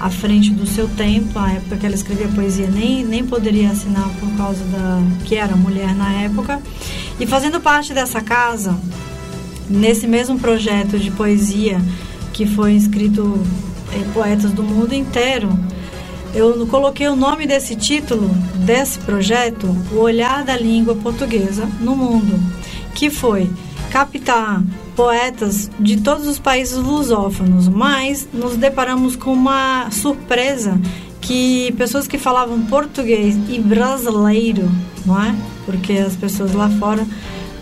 [0.00, 4.08] à frente do seu tempo, a época que ela escrevia poesia nem, nem poderia assinar
[4.20, 6.60] por causa da que era mulher na época.
[7.18, 8.78] E fazendo parte dessa casa,
[9.68, 11.80] nesse mesmo projeto de poesia
[12.32, 13.40] que foi escrito
[13.92, 15.48] em poetas do mundo inteiro,
[16.34, 22.38] eu coloquei o nome desse título desse projeto, O Olhar da Língua Portuguesa no Mundo,
[22.94, 23.50] que foi
[23.90, 24.62] captar
[24.94, 30.78] poetas de todos os países lusófonos, mas nos deparamos com uma surpresa
[31.20, 34.70] que pessoas que falavam português e brasileiro,
[35.06, 35.34] não é?
[35.64, 37.06] Porque as pessoas lá fora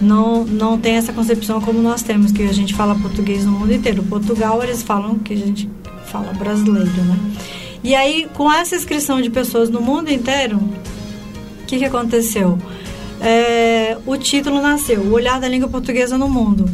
[0.01, 3.73] não, não tem essa concepção como nós temos, que a gente fala português no mundo
[3.73, 4.03] inteiro.
[4.03, 5.69] Portugal, eles falam que a gente
[6.07, 7.19] fala brasileiro, né?
[7.83, 12.59] E aí, com essa inscrição de pessoas no mundo inteiro, o que, que aconteceu?
[13.21, 16.69] É, o título nasceu, O Olhar da Língua Portuguesa no Mundo.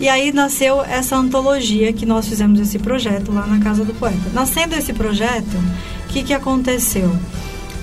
[0.00, 4.30] E aí nasceu essa antologia que nós fizemos esse projeto lá na Casa do Poeta.
[4.32, 5.56] Nascendo esse projeto,
[6.04, 7.10] o que, que aconteceu?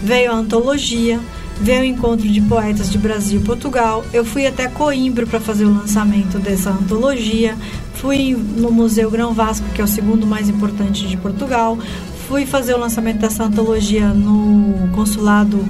[0.01, 1.19] Veio a antologia,
[1.61, 4.03] veio o encontro de poetas de Brasil e Portugal.
[4.13, 7.57] Eu fui até Coimbra para fazer o lançamento dessa antologia.
[7.95, 11.77] Fui no Museu Grão Vasco, que é o segundo mais importante de Portugal.
[12.27, 15.63] Fui fazer o lançamento dessa antologia no consulado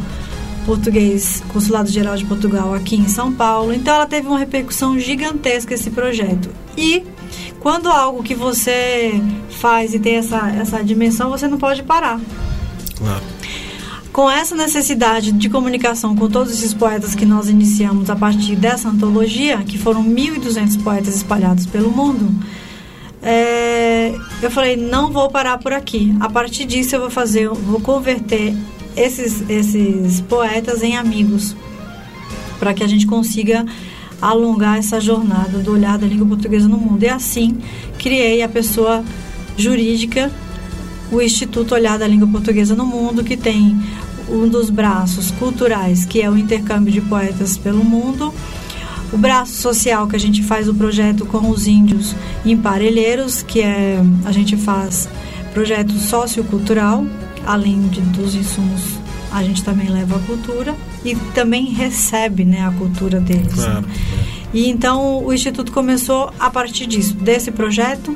[0.65, 3.71] português, Consulado Geral de Portugal aqui em São Paulo.
[3.71, 6.49] Então ela teve uma repercussão gigantesca esse projeto.
[6.75, 7.03] E
[7.59, 9.13] quando algo que você
[9.49, 12.19] faz e tem essa, essa dimensão, você não pode parar.
[12.97, 13.34] Claro.
[14.15, 18.87] Com essa necessidade de comunicação com todos esses poetas que nós iniciamos a partir dessa
[18.87, 22.33] antologia, que foram 1.200 poetas espalhados pelo mundo,
[23.21, 26.15] é, eu falei, não vou parar por aqui.
[26.21, 28.55] A partir disso eu vou fazer, vou converter
[28.95, 31.53] esses, esses poetas em amigos,
[32.57, 33.65] para que a gente consiga
[34.21, 37.03] alongar essa jornada do olhar da língua portuguesa no mundo.
[37.03, 37.57] E assim
[37.99, 39.03] criei a pessoa
[39.57, 40.31] jurídica,
[41.11, 43.79] o Instituto Olhar da Língua Portuguesa no Mundo, que tem
[44.29, 48.33] um dos braços culturais, que é o intercâmbio de poetas pelo mundo,
[49.13, 53.61] o braço social, que a gente faz o projeto com os índios em Parelheiros, que
[53.61, 55.07] é a gente faz
[55.53, 57.05] projeto sociocultural,
[57.45, 58.81] além de, dos insumos,
[59.31, 63.53] a gente também leva a cultura e também recebe né, a cultura deles.
[63.53, 63.81] Claro.
[63.81, 63.87] Né?
[64.53, 68.15] E então o Instituto começou a partir disso, desse projeto,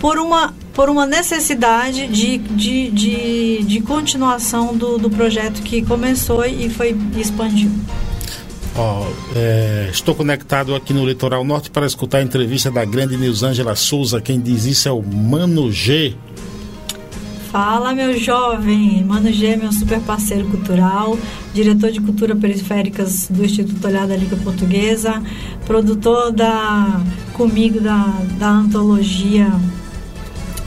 [0.00, 6.44] por uma por uma necessidade de, de, de, de continuação do, do projeto que começou
[6.44, 7.70] e foi expandiu.
[8.74, 9.04] Oh,
[9.36, 14.18] é, estou conectado aqui no Litoral Norte para escutar a entrevista da grande Nilzângela Souza.
[14.18, 16.16] Quem diz isso é o Mano G.
[17.50, 19.04] Fala, meu jovem!
[19.04, 21.18] Mano G, meu super parceiro cultural,
[21.52, 25.22] diretor de cultura periféricas do Instituto Olhar da Liga Portuguesa,
[25.66, 27.02] produtor da
[27.34, 28.06] comigo da,
[28.38, 29.52] da antologia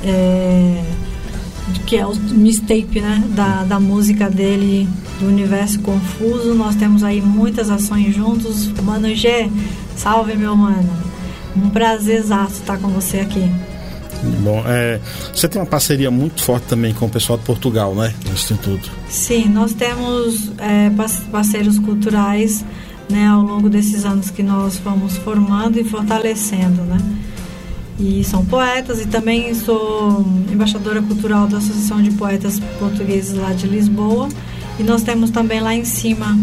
[0.06, 0.84] é,
[1.86, 4.88] que é o mistape né, da, da música dele,
[5.20, 6.54] do Universo Confuso.
[6.54, 8.68] Nós temos aí muitas ações juntos.
[8.82, 9.50] Mano G,
[9.96, 10.90] salve meu mano.
[11.56, 13.50] Um prazer estar com você aqui.
[14.42, 15.00] Bom, é,
[15.34, 18.14] você tem uma parceria muito forte também com o pessoal de Portugal, né?
[18.34, 18.92] Instituto.
[19.10, 20.92] Sim, nós temos é,
[21.32, 22.66] parceiros culturais
[23.10, 26.98] né, ao longo desses anos que nós fomos formando e fortalecendo, né?
[28.00, 33.68] E são poetas e também sou embaixadora cultural da Associação de Poetas Portugueses lá de
[33.68, 34.28] Lisboa
[34.78, 36.38] E nós temos também lá em cima,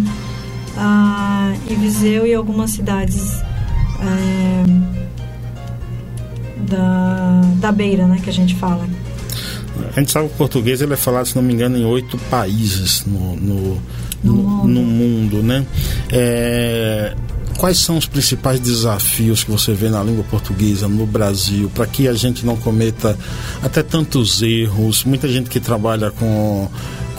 [0.77, 3.43] ah, em Viseu e algumas cidades
[4.01, 4.65] é,
[6.71, 8.87] da, da beira, né, que a gente fala.
[9.95, 12.17] A gente sabe que o português ele é falado, se não me engano, em oito
[12.31, 13.83] países no, no,
[14.25, 14.69] no, mundo.
[14.69, 15.67] no mundo, né?
[16.11, 17.15] É,
[17.63, 22.09] quais são os principais desafios que você vê na língua portuguesa no Brasil para que
[22.09, 23.17] a gente não cometa
[23.63, 25.05] até tantos erros?
[25.05, 26.69] Muita gente que trabalha com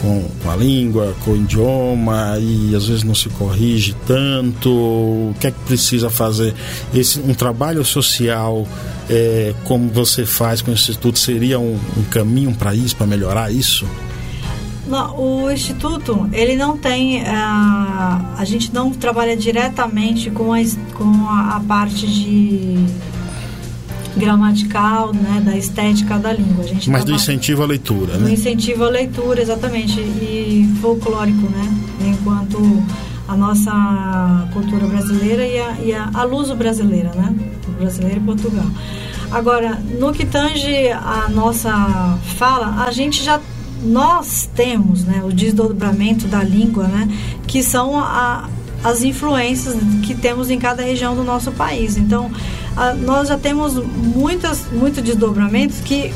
[0.01, 4.69] com, com, a língua, com o idioma e às vezes não se corrige tanto.
[4.69, 6.53] O que é que precisa fazer?
[6.93, 8.67] Esse, um trabalho social
[9.09, 13.49] é, como você faz com o Instituto seria um, um caminho para isso, para melhorar
[13.49, 13.87] isso?
[14.93, 17.23] Não, o Instituto, ele não tem.
[17.23, 20.59] Uh, a gente não trabalha diretamente com a,
[20.93, 22.85] com a, a parte de
[24.15, 26.63] gramatical, né, da estética da língua.
[26.63, 28.19] A gente Mas do incentivo à leitura, né?
[28.19, 31.75] Do incentivo à leitura, exatamente, e folclórico, né?
[31.99, 32.59] Enquanto
[33.27, 37.33] a nossa cultura brasileira e a, e a, a luso brasileira, né?
[37.79, 38.67] Brasileira e Portugal.
[39.31, 43.41] Agora, no que tange a nossa fala, a gente já
[43.84, 47.07] nós temos, né, o desdobramento da língua, né,
[47.45, 48.49] que são a,
[48.84, 51.97] as influências que temos em cada região do nosso país.
[51.97, 52.31] Então,
[52.75, 56.13] a, nós já temos muitas, muitos desdobramentos que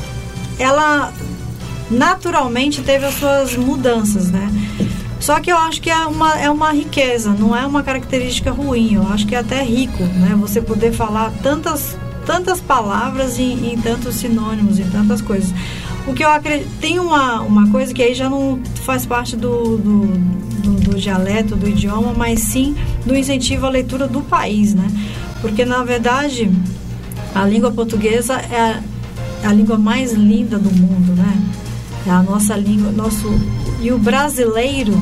[0.58, 1.12] ela
[1.90, 4.50] naturalmente teve as suas mudanças, né?
[5.20, 8.94] Só que eu acho que é uma, é uma riqueza, não é uma característica ruim.
[8.94, 10.36] Eu acho que é até rico, né?
[10.40, 15.52] Você poder falar tantas, tantas palavras em, em tantos sinônimos, em tantas coisas.
[16.08, 16.70] O que eu acredito.
[16.80, 20.06] Tem uma, uma coisa que aí já não faz parte do, do,
[20.62, 24.88] do, do dialeto, do idioma, mas sim do incentivo à leitura do país, né?
[25.42, 26.50] Porque na verdade
[27.34, 28.82] a língua portuguesa é
[29.44, 31.42] a, a língua mais linda do mundo, né?
[32.06, 33.28] É a nossa língua, nosso
[33.82, 34.98] e o brasileiro,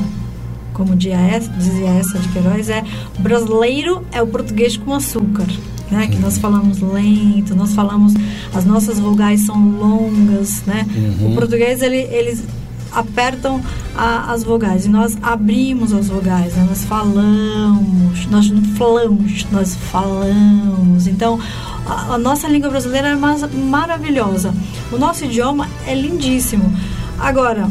[0.73, 2.83] como dizia essa de Queiroz, é
[3.19, 5.47] brasileiro é o português com açúcar
[5.91, 6.07] né?
[6.07, 8.13] Que nós falamos lento, nós falamos
[8.53, 10.85] as nossas vogais são longas, né?
[10.95, 11.31] Uhum.
[11.31, 12.43] O português ele, eles
[12.91, 13.61] apertam
[13.95, 16.65] a, as vogais e nós abrimos as vogais, né?
[16.67, 21.07] nós falamos, nós não falamos, nós falamos.
[21.07, 21.39] Então,
[21.85, 24.53] a, a nossa língua brasileira é mais, maravilhosa.
[24.91, 26.73] O nosso idioma é lindíssimo.
[27.19, 27.69] Agora,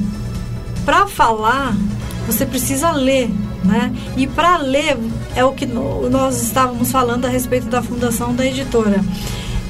[0.85, 1.77] para falar,
[2.27, 3.31] você precisa ler,
[3.65, 3.93] né?
[4.17, 4.97] E para ler
[5.35, 9.03] é o que nós estávamos falando a respeito da fundação da editora.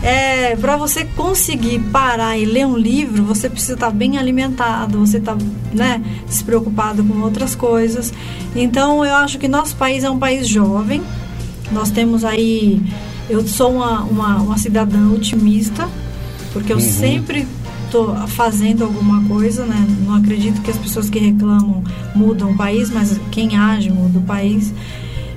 [0.02, 5.16] É, para você conseguir parar e ler um livro, você precisa estar bem alimentado, você
[5.16, 5.36] está
[5.72, 8.12] né, despreocupado com outras coisas.
[8.54, 11.02] Então, eu acho que nosso país é um país jovem.
[11.72, 12.80] Nós temos aí.
[13.28, 15.88] Eu sou uma, uma, uma cidadã otimista,
[16.52, 16.82] porque eu uhum.
[16.82, 17.48] sempre
[17.86, 19.86] estou fazendo alguma coisa, né?
[20.04, 21.82] Não acredito que as pessoas que reclamam
[22.14, 24.72] mudam o país, mas quem age muda o país.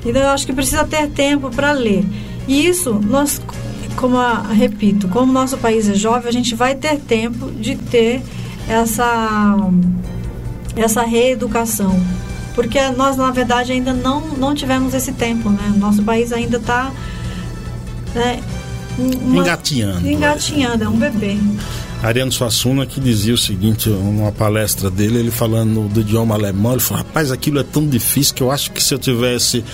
[0.05, 2.05] Então eu acho que precisa ter tempo para ler.
[2.47, 3.41] E isso nós,
[3.95, 8.21] como a, repito, como nosso país é jovem, a gente vai ter tempo de ter
[8.67, 9.57] essa
[10.75, 11.99] essa reeducação,
[12.55, 15.73] porque nós na verdade ainda não não tivemos esse tempo, né?
[15.77, 16.91] Nosso país ainda está
[18.15, 18.39] né,
[18.97, 20.07] engatinhando.
[20.07, 21.37] Engatinhando, é um bebê.
[22.01, 26.81] Ariano Suassuna que dizia o seguinte, numa palestra dele, ele falando do idioma alemão, ele
[26.81, 29.65] falou, rapaz, aquilo é tão difícil que eu acho que se eu tivesse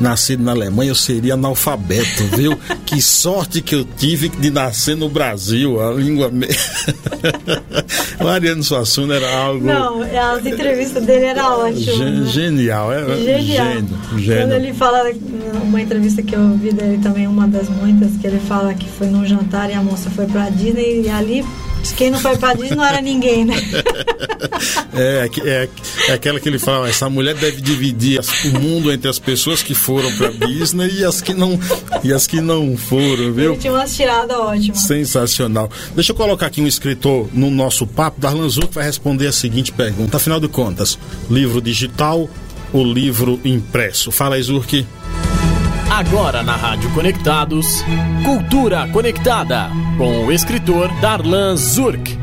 [0.00, 2.58] nascido na Alemanha eu seria analfabeto, viu?
[2.86, 6.30] que sorte que eu tive de nascer no Brasil, a língua...
[8.18, 9.66] o Ariano Suassuna era algo...
[9.66, 11.84] Não, as entrevistas dele eram ótimas.
[11.84, 13.66] Gen Genial, é, é genial.
[13.66, 14.42] Gênio, gênio.
[14.42, 15.12] Quando ele fala,
[15.62, 19.08] uma entrevista que eu ouvi dele também, uma das muitas, que ele fala que foi
[19.08, 21.44] num jantar e a moça foi pra Disney e ali
[21.92, 23.54] quem não foi para Disney não era ninguém, né?
[24.94, 25.68] é, é,
[26.08, 29.74] é, aquela que ele fala, essa mulher deve dividir o mundo entre as pessoas que
[29.74, 31.58] foram para Disney e as que não
[32.02, 33.52] e as que não foram, viu?
[33.52, 34.74] Ele tinha uma tirada ótima.
[34.74, 35.70] Sensacional.
[35.94, 39.72] Deixa eu colocar aqui um escritor no nosso papo, Darlan Zuc vai responder a seguinte
[39.72, 40.16] pergunta.
[40.16, 40.98] Afinal de contas,
[41.30, 42.28] livro digital
[42.72, 44.10] ou livro impresso?
[44.10, 44.84] Fala aí, Zurk.
[45.94, 47.84] Agora na Rádio Conectados,
[48.24, 52.18] Cultura Conectada, com o escritor Darlan Zurk.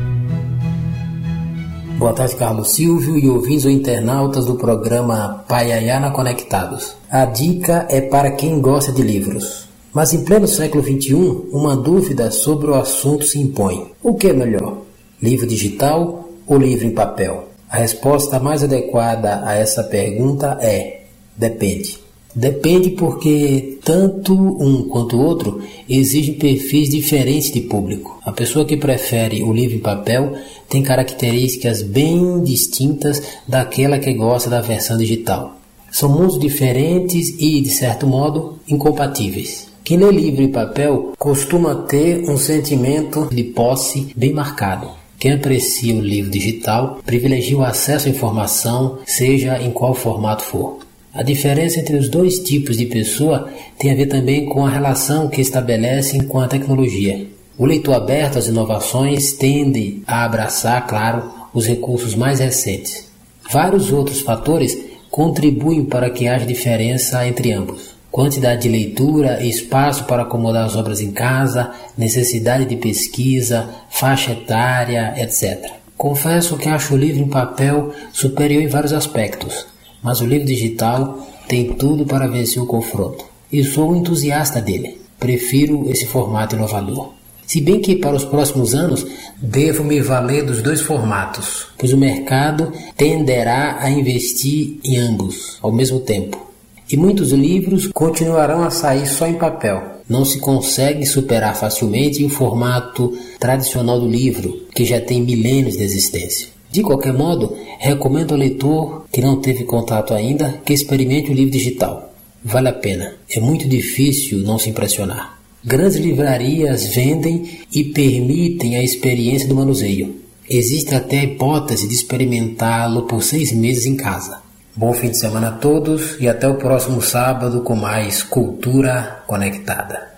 [1.96, 6.94] Boa tarde, Carlos Silvio e ouvintes ou internautas do programa Paiayana Conectados.
[7.10, 9.66] A dica é para quem gosta de livros.
[9.90, 11.14] Mas em pleno século XXI,
[11.50, 13.90] uma dúvida sobre o assunto se impõe.
[14.02, 14.82] O que é melhor?
[15.18, 17.48] Livro digital ou livro em papel?
[17.70, 21.04] A resposta mais adequada a essa pergunta é:
[21.38, 22.01] depende.
[22.34, 28.18] Depende porque tanto um quanto o outro exigem perfis diferentes de público.
[28.24, 30.34] A pessoa que prefere o livro em papel
[30.68, 35.58] tem características bem distintas daquela que gosta da versão digital.
[35.90, 39.68] São mundos diferentes e, de certo modo, incompatíveis.
[39.84, 44.88] Quem lê livro em papel costuma ter um sentimento de posse bem marcado.
[45.18, 50.78] Quem aprecia o livro digital privilegia o acesso à informação, seja em qual formato for.
[51.14, 53.46] A diferença entre os dois tipos de pessoa
[53.78, 57.26] tem a ver também com a relação que estabelecem com a tecnologia.
[57.58, 63.10] O leitor aberto às inovações tende a abraçar, claro, os recursos mais recentes.
[63.50, 64.78] Vários outros fatores
[65.10, 67.94] contribuem para que haja diferença entre ambos.
[68.10, 75.12] Quantidade de leitura, espaço para acomodar as obras em casa, necessidade de pesquisa, faixa etária,
[75.18, 75.72] etc.
[75.94, 79.66] Confesso que acho o livro em papel superior em vários aspectos,
[80.02, 83.24] mas o livro digital tem tudo para vencer o confronto.
[83.50, 84.98] E sou um entusiasta dele.
[85.18, 87.12] Prefiro esse formato inovador.
[87.46, 91.98] Se bem que para os próximos anos devo me valer dos dois formatos, pois o
[91.98, 96.52] mercado tenderá a investir em ambos ao mesmo tempo.
[96.90, 99.82] E muitos livros continuarão a sair só em papel.
[100.08, 105.82] Não se consegue superar facilmente o formato tradicional do livro, que já tem milênios de
[105.82, 106.48] existência.
[106.72, 111.52] De qualquer modo, recomendo ao leitor que não teve contato ainda que experimente o livro
[111.52, 112.14] digital.
[112.42, 113.12] Vale a pena.
[113.30, 115.38] É muito difícil não se impressionar.
[115.62, 120.16] Grandes livrarias vendem e permitem a experiência do manuseio.
[120.48, 124.40] Existe até a hipótese de experimentá-lo por seis meses em casa.
[124.74, 130.11] Bom fim de semana a todos e até o próximo sábado com mais Cultura Conectada.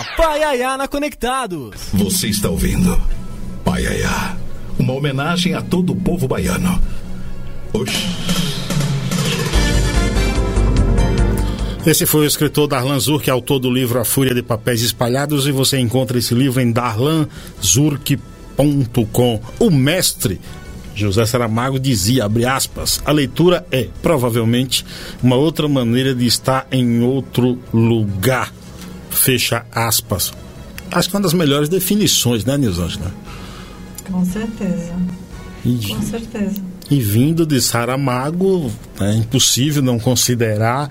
[0.00, 1.90] Programa Paiaiana Conectados.
[1.92, 2.98] Você está ouvindo
[3.64, 4.36] Paiaiá,
[4.78, 6.80] uma homenagem a todo o povo baiano.
[7.72, 8.06] Oxi.
[11.86, 15.52] Esse foi o escritor Darlan Zurk, autor do livro A Fúria de Papéis Espalhados, e
[15.52, 19.40] você encontra esse livro em darlanzurk.com.
[19.58, 20.38] O mestre
[20.94, 24.84] José Saramago dizia, abre aspas, a leitura é, provavelmente,
[25.22, 28.52] uma outra maneira de estar em outro lugar.
[29.10, 30.32] Fecha aspas.
[30.90, 33.12] Acho que é uma das melhores definições, né, Nilzângela?
[34.10, 34.92] Com certeza.
[35.64, 36.62] E, Com certeza.
[36.90, 40.90] E vindo de Saramago, é impossível não considerar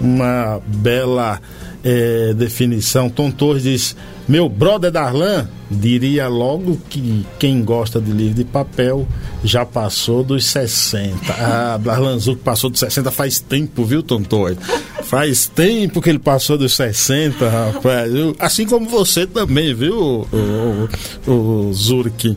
[0.00, 1.40] uma bela
[1.84, 3.08] é, definição.
[3.08, 3.96] Tom Torres diz:
[4.28, 9.06] Meu brother Darlan diria logo que quem gosta de livro de papel
[9.44, 11.16] já passou dos 60.
[11.32, 14.58] Ah, Darlan Zuc passou dos 60 faz tempo, viu, Tom Torres?
[15.04, 18.12] Faz tempo que ele passou dos 60, rapaz.
[18.38, 20.88] Assim como você também, viu, o,
[21.26, 22.36] o, o Zurk.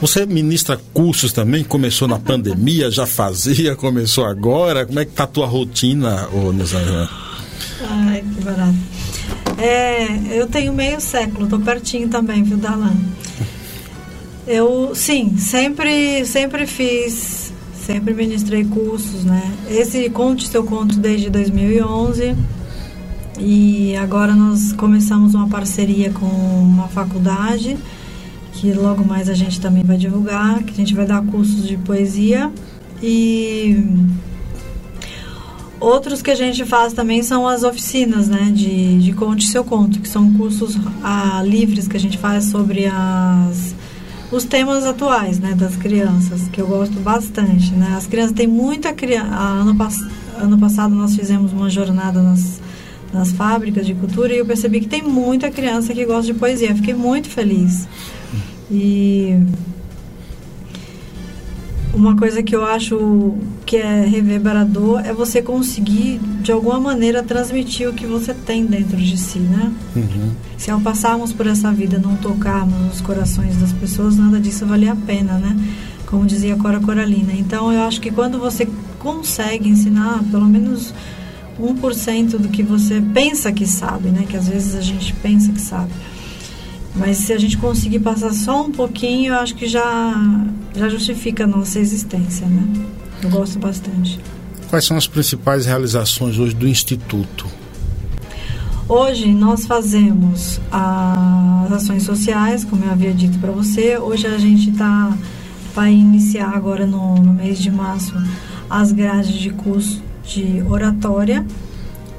[0.00, 1.64] Você ministra cursos também?
[1.64, 4.86] Começou na pandemia, já fazia, começou agora?
[4.86, 7.08] Como é que tá a tua rotina, ô Nizam?
[7.90, 8.76] Ai, que barato.
[9.56, 12.94] É, eu tenho meio século, tô pertinho também, viu, Dalan?
[14.46, 19.42] Eu, sim, sempre, sempre fiz, sempre ministrei cursos, né?
[19.68, 22.36] Esse Conte Seu Conto desde 2011
[23.38, 27.76] e agora nós começamos uma parceria com uma faculdade
[28.52, 31.76] que logo mais a gente também vai divulgar, que a gente vai dar cursos de
[31.76, 32.50] poesia
[33.02, 33.84] e
[35.80, 40.00] outros que a gente faz também são as oficinas, né, de, de conte seu conto,
[40.00, 43.74] que são cursos ah, livres que a gente faz sobre as
[44.30, 47.94] os temas atuais, né, das crianças, que eu gosto bastante, né?
[47.96, 49.34] As crianças têm muita criança.
[49.34, 50.04] Ano, pass
[50.36, 52.60] ano passado nós fizemos uma jornada nas,
[53.12, 56.74] nas fábricas de cultura e eu percebi que tem muita criança que gosta de poesia.
[56.74, 57.88] Fiquei muito feliz.
[58.70, 59.34] E
[61.94, 63.34] uma coisa que eu acho
[63.68, 68.96] que é reverberador é você conseguir, de alguma maneira, transmitir o que você tem dentro
[68.96, 69.70] de si, né?
[69.94, 70.30] Uhum.
[70.56, 74.92] Se ao passarmos por essa vida não tocarmos os corações das pessoas, nada disso valia
[74.92, 75.54] a pena, né?
[76.06, 77.34] Como dizia Cora Coralina.
[77.34, 78.66] Então, eu acho que quando você
[78.98, 80.94] consegue ensinar, pelo menos
[81.60, 84.24] 1% do que você pensa que sabe, né?
[84.26, 85.92] Que às vezes a gente pensa que sabe
[86.94, 90.14] mas se a gente conseguir passar só um pouquinho, eu acho que já,
[90.74, 92.64] já justifica a nossa existência, né?
[93.22, 94.20] Eu gosto bastante.
[94.68, 97.46] Quais são as principais realizações hoje do Instituto?
[98.88, 103.98] Hoje nós fazemos as ações sociais, como eu havia dito para você.
[103.98, 105.16] Hoje a gente tá,
[105.74, 108.14] vai iniciar agora no, no mês de março
[108.70, 111.46] as grades de curso de oratória,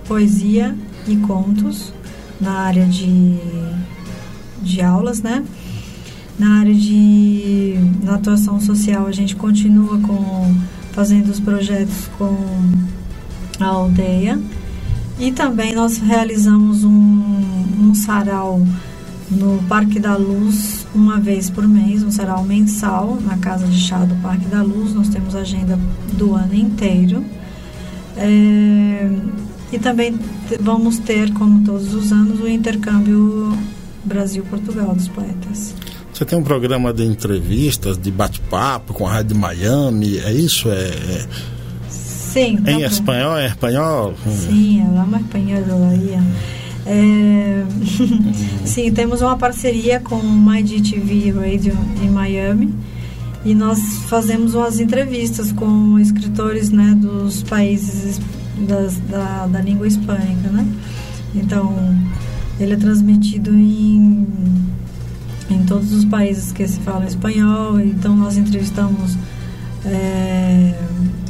[0.07, 0.75] poesia
[1.07, 1.93] e contos
[2.39, 3.37] na área de
[4.61, 5.43] de aulas, né?
[6.37, 10.53] Na área de na atuação social, a gente continua com
[10.99, 12.35] fazendo os projetos com
[13.57, 14.37] a aldeia.
[15.17, 17.23] E também nós realizamos um,
[17.79, 18.61] um sarau
[19.31, 23.99] no Parque da Luz uma vez por mês, um sarau mensal na Casa de Chá
[23.99, 24.93] do Parque da Luz.
[24.93, 25.79] Nós temos agenda
[26.17, 27.23] do ano inteiro.
[28.17, 29.09] É,
[29.71, 30.19] e também
[30.59, 33.57] vamos ter, como todos os anos, o intercâmbio
[34.03, 35.73] Brasil-Portugal dos poetas.
[36.19, 40.69] Você tem um programa de entrevistas, de bate-papo com a Rádio Miami, é isso?
[40.69, 41.27] É, é...
[41.89, 42.59] Sim.
[42.67, 43.37] Em espanhol?
[43.37, 44.13] É espanhol?
[44.27, 46.21] Sim, hablamos espanhol todavía.
[46.85, 47.63] É...
[48.67, 52.75] Sim, temos uma parceria com o MyDTV Radio em Miami
[53.45, 58.19] e nós fazemos umas entrevistas com escritores né, dos países
[58.67, 60.67] das, da, da língua hispânica, né?
[61.33, 61.73] Então,
[62.59, 64.27] ele é transmitido em,
[65.49, 69.17] em todos os países que se fala espanhol, então nós entrevistamos
[69.85, 70.73] é,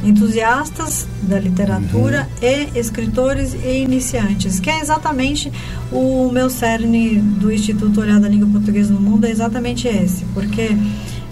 [0.04, 2.48] entusiastas da literatura uhum.
[2.48, 5.52] e escritores e iniciantes, que é exatamente
[5.92, 10.76] o meu cerne do Instituto Olhar da Língua Portuguesa no Mundo, é exatamente esse, porque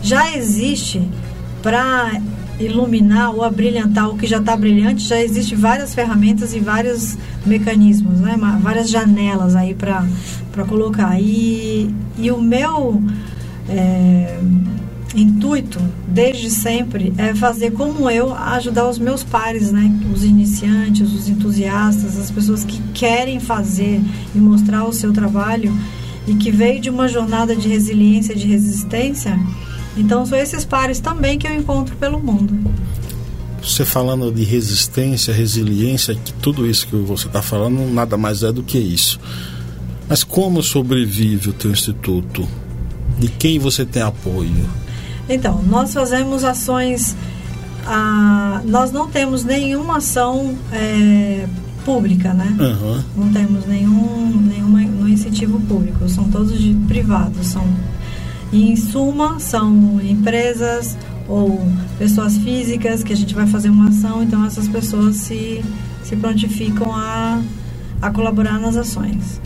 [0.02, 1.02] já existe
[1.62, 2.20] para
[2.58, 8.18] iluminar ou abrilhantar o que já está brilhante, já existe várias ferramentas e vários mecanismos,
[8.20, 8.36] né?
[8.60, 10.04] várias janelas aí para
[10.68, 11.20] colocar.
[11.20, 13.02] E, e o meu
[13.68, 14.38] é,
[15.14, 19.92] intuito, desde sempre, é fazer como eu, ajudar os meus pares, né?
[20.12, 24.00] os iniciantes, os entusiastas, as pessoas que querem fazer
[24.34, 25.72] e mostrar o seu trabalho
[26.26, 29.38] e que veio de uma jornada de resiliência, de resistência
[29.98, 32.54] então são esses pares também que eu encontro pelo mundo.
[33.62, 38.52] Você falando de resistência, resiliência, que tudo isso que você está falando nada mais é
[38.52, 39.18] do que isso.
[40.08, 42.48] Mas como sobrevive o teu instituto?
[43.18, 44.64] De quem você tem apoio?
[45.28, 47.16] Então, nós fazemos ações.
[47.84, 51.46] Ah, nós não temos nenhuma ação é,
[51.84, 52.56] pública, né?
[52.58, 53.24] Uhum.
[53.24, 56.08] Não temos nenhum, nenhuma, nenhum incentivo público.
[56.08, 57.66] São todos de privados, são
[58.52, 60.96] e, em suma, são empresas
[61.28, 61.60] ou
[61.98, 65.62] pessoas físicas que a gente vai fazer uma ação, então essas pessoas se,
[66.02, 67.40] se prontificam a,
[68.00, 69.40] a colaborar nas ações.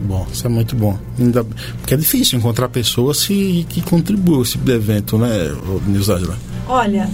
[0.00, 0.98] Bom, isso é muito bom.
[1.18, 1.44] Ainda,
[1.78, 5.54] porque é difícil encontrar pessoas que, que contribuam esse tipo de evento, né,
[5.86, 6.34] Nilzadra?
[6.66, 7.08] Olha,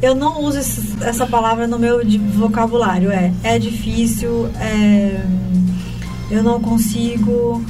[0.00, 2.00] eu não uso esse, essa palavra no meu
[2.34, 3.10] vocabulário.
[3.10, 5.22] É, é difícil, é,
[6.30, 7.62] eu não consigo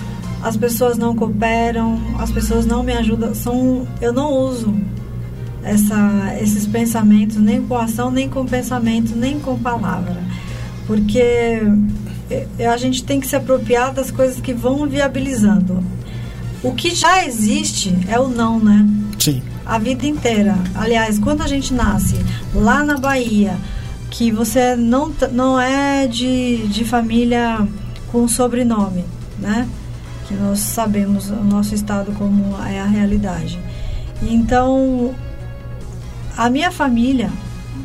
[0.43, 4.75] as pessoas não cooperam, as pessoas não me ajudam, são, eu não uso
[5.63, 10.17] essa, esses pensamentos nem com ação, nem com pensamento, nem com palavra.
[10.87, 11.61] Porque
[12.59, 15.83] a gente tem que se apropriar das coisas que vão viabilizando.
[16.63, 18.87] O que já existe é o não, né?
[19.19, 19.43] Sim.
[19.65, 20.57] A vida inteira.
[20.75, 22.17] Aliás, quando a gente nasce
[22.55, 23.57] lá na Bahia,
[24.11, 27.67] que você não, não é de, de família
[28.11, 29.05] com sobrenome,
[29.39, 29.69] né?
[30.31, 33.59] Que nós sabemos o nosso estado como é a realidade.
[34.23, 35.13] Então,
[36.37, 37.29] a minha família,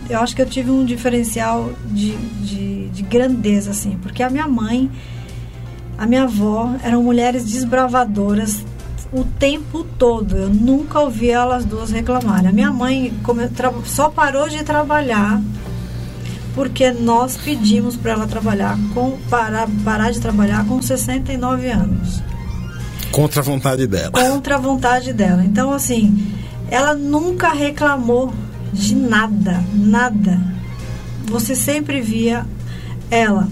[0.07, 4.47] eu acho que eu tive um diferencial de, de, de grandeza, assim, porque a minha
[4.47, 4.91] mãe,
[5.97, 8.63] a minha avó eram mulheres desbravadoras
[9.11, 10.37] o tempo todo.
[10.37, 12.49] Eu nunca ouvi elas duas reclamarem.
[12.49, 13.11] A minha mãe
[13.85, 15.41] só parou de trabalhar
[16.53, 22.21] porque nós pedimos para ela trabalhar com parar, parar de trabalhar com 69 anos.
[23.11, 24.11] Contra a vontade dela.
[24.11, 25.43] Contra a vontade dela.
[25.43, 26.33] Então, assim,
[26.69, 28.33] ela nunca reclamou
[28.73, 30.39] de nada, nada.
[31.25, 32.45] Você sempre via
[33.09, 33.47] ela.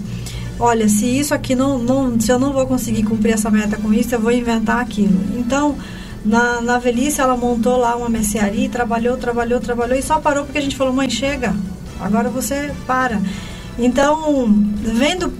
[0.58, 3.92] Olha, se isso aqui não, não, se eu não vou conseguir cumprir essa meta com
[3.92, 5.18] isso, eu vou inventar aquilo.
[5.36, 5.76] Então,
[6.24, 10.58] na, na velhice, ela montou lá uma mercearia, trabalhou, trabalhou, trabalhou e só parou porque
[10.58, 11.54] a gente falou: mãe, chega,
[12.00, 13.20] agora você para.
[13.78, 14.46] Então,
[14.80, 15.32] vendo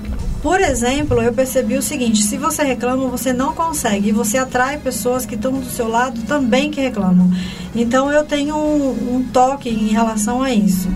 [0.44, 4.10] por exemplo, eu percebi o seguinte: se você reclama, você não consegue.
[4.10, 7.32] E você atrai pessoas que estão do seu lado também que reclamam.
[7.74, 10.90] Então eu tenho um, um toque em relação a isso.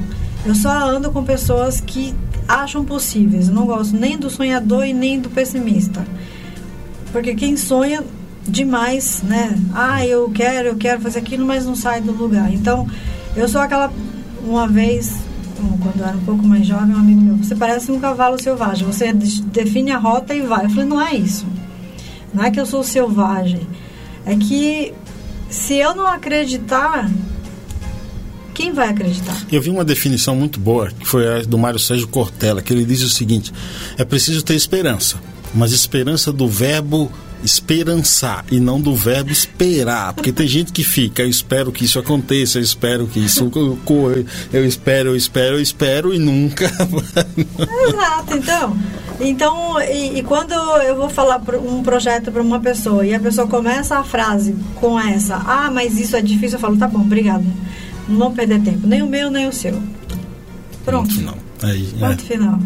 [0.44, 2.14] Eu só ando com pessoas que
[2.46, 3.48] acham possíveis.
[3.48, 6.04] Eu não gosto nem do sonhador e nem do pessimista.
[7.10, 8.04] Porque quem sonha
[8.46, 9.58] demais, né?
[9.74, 12.52] Ah, eu quero, eu quero fazer aquilo, mas não sai do lugar.
[12.52, 12.86] Então,
[13.34, 13.90] eu sou aquela.
[14.44, 15.14] Uma vez,
[15.82, 18.86] quando eu era um pouco mais jovem, um amigo meu, você parece um cavalo selvagem,
[18.86, 20.66] você define a rota e vai.
[20.66, 21.46] Eu falei, não é isso.
[22.32, 23.66] Não é que eu sou selvagem.
[24.24, 24.92] É que
[25.48, 27.10] se eu não acreditar,
[28.54, 29.36] quem vai acreditar?
[29.50, 32.84] Eu vi uma definição muito boa, que foi a do Mário Sérgio Cortella, que ele
[32.84, 33.52] diz o seguinte:
[33.96, 35.16] é preciso ter esperança,
[35.54, 37.10] mas esperança do verbo
[37.42, 41.98] esperançar e não do verbo esperar, porque tem gente que fica, eu espero que isso
[41.98, 46.66] aconteça, eu espero que isso ocorra, eu espero, eu espero, eu espero e nunca.
[46.66, 48.76] Exato, então.
[49.20, 53.46] Então, e, e quando eu vou falar um projeto para uma pessoa e a pessoa
[53.48, 57.44] começa a frase com essa, ah, mas isso é difícil, eu falo, tá bom, obrigado.
[58.08, 59.72] Não vamos perder tempo, nem o meu, nem o seu.
[60.84, 61.08] Pronto.
[61.08, 61.38] Ponto final.
[61.62, 62.26] Aí, Ponto é.
[62.26, 62.58] final.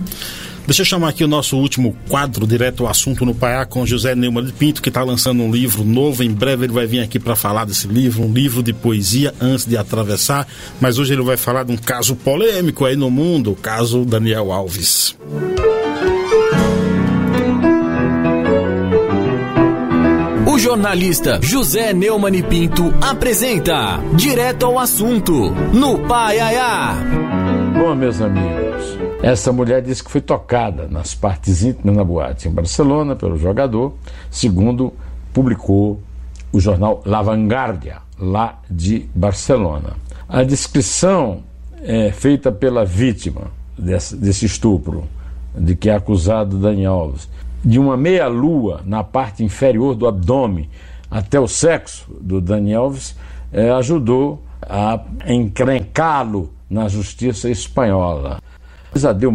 [0.67, 4.15] Deixa eu chamar aqui o nosso último quadro, direto ao assunto no Paiá, com José
[4.15, 6.23] Neumann de Pinto, que está lançando um livro novo.
[6.23, 9.67] Em breve ele vai vir aqui para falar desse livro, um livro de poesia antes
[9.67, 10.47] de atravessar.
[10.81, 14.53] Mas hoje ele vai falar de um caso polêmico aí no mundo, o caso Daniel
[14.53, 15.17] Alves.
[20.47, 26.95] O jornalista José Neumann e Pinto apresenta Direto ao Assunto, no Pai Aiá.
[27.75, 32.51] Bom, meus amigos, essa mulher disse que foi tocada nas partes íntimas na boate em
[32.51, 33.95] Barcelona pelo jogador,
[34.29, 34.93] segundo
[35.33, 36.01] publicou
[36.53, 39.97] o jornal La Vanguardia, lá de Barcelona.
[40.29, 41.45] A descrição
[41.81, 43.43] é feita pela vítima
[43.79, 45.05] desse, desse estupro,
[45.55, 47.29] de que é acusado Daniel Alves,
[47.65, 50.69] de uma meia-lua na parte inferior do abdômen
[51.09, 53.15] até o sexo do Daniel Alves,
[53.53, 58.41] é, ajudou a encrencá-lo na justiça espanhola.
[58.95, 59.33] Ela deu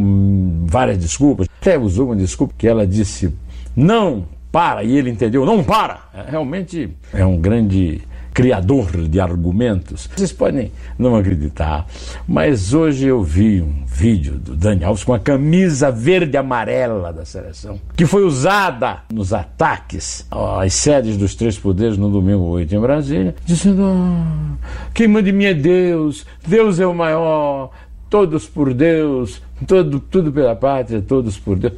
[0.66, 3.34] várias desculpas, até usou uma desculpa que ela disse
[3.76, 6.00] não para, e ele entendeu, não para.
[6.14, 8.02] É, realmente é um grande
[8.38, 10.08] criador de argumentos.
[10.16, 11.88] Vocês podem não acreditar,
[12.28, 17.26] mas hoje eu vi um vídeo do Dani Alves com a camisa verde amarela da
[17.26, 22.80] seleção, que foi usada nos ataques às sedes dos três poderes no domingo 8 em
[22.80, 24.56] Brasília, dizendo: ah,
[24.94, 27.72] quem manda em mim é Deus, Deus é o maior,
[28.10, 31.74] todos por Deus, todo, tudo pela pátria, todos por Deus.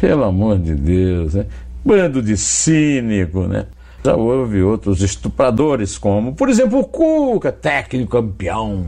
[0.00, 1.46] Pelo amor de Deus, né?
[1.84, 3.66] Bando de cínico, né?
[4.02, 8.86] Já houve outros estupradores, como, por exemplo, o Cuca, técnico campeão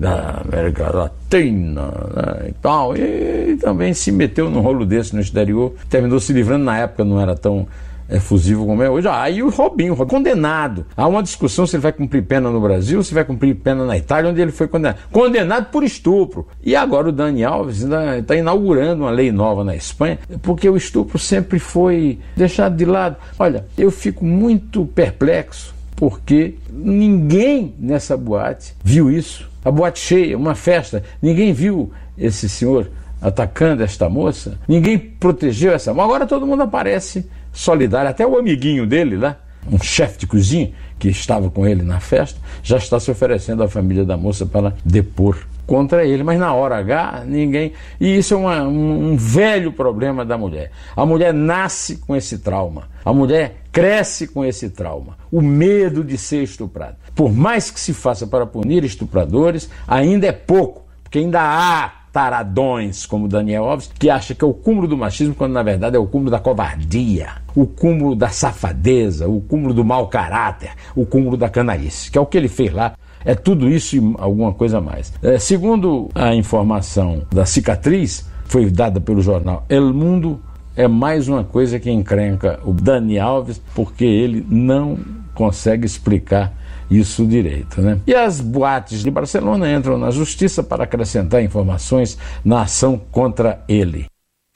[0.00, 5.20] da América Latina né, e tal, e, e também se meteu num rolo desse no
[5.20, 7.66] exterior, terminou se livrando na época, não era tão
[8.08, 9.08] é, fusível como é hoje.
[9.08, 10.86] Ah, o Robinho, condenado.
[10.96, 13.96] Há uma discussão se ele vai cumprir pena no Brasil, se vai cumprir pena na
[13.96, 14.98] Itália, onde ele foi condenado.
[15.10, 16.46] Condenado por estupro.
[16.62, 21.18] E agora o Dani Alves está inaugurando uma lei nova na Espanha, porque o estupro
[21.18, 23.16] sempre foi deixado de lado.
[23.38, 29.50] Olha, eu fico muito perplexo, porque ninguém nessa boate viu isso.
[29.64, 32.90] A boate cheia, uma festa, ninguém viu esse senhor
[33.24, 36.04] atacando esta moça, ninguém protegeu essa moça.
[36.04, 39.38] Agora todo mundo aparece solidário, até o amiguinho dele lá,
[39.70, 43.68] um chefe de cozinha que estava com ele na festa, já está se oferecendo à
[43.68, 47.72] família da moça para depor contra ele, mas na hora H ninguém.
[47.98, 50.70] E isso é uma, um, um, velho problema da mulher.
[50.94, 56.18] A mulher nasce com esse trauma, a mulher cresce com esse trauma, o medo de
[56.18, 56.98] ser estuprada.
[57.14, 63.04] Por mais que se faça para punir estupradores, ainda é pouco, porque ainda há taradões
[63.06, 65.98] como Daniel Alves, que acha que é o cúmulo do machismo, quando na verdade é
[65.98, 71.36] o cúmulo da covardia, o cúmulo da safadeza, o cúmulo do mau caráter, o cúmulo
[71.36, 72.94] da canalice, que é o que ele fez lá.
[73.24, 75.12] É tudo isso e alguma coisa mais.
[75.20, 80.40] É, segundo a informação da cicatriz, foi dada pelo jornal El Mundo,
[80.76, 84.98] é mais uma coisa que encrenca o Dani Alves, porque ele não
[85.34, 86.52] consegue explicar
[86.90, 87.80] isso direito.
[87.80, 87.98] Né?
[88.06, 94.06] E as boates de Barcelona entram na justiça para acrescentar informações na ação contra ele.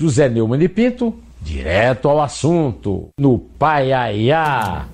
[0.00, 4.86] José Neumann de Pinto, direto ao assunto, no Paiaiá.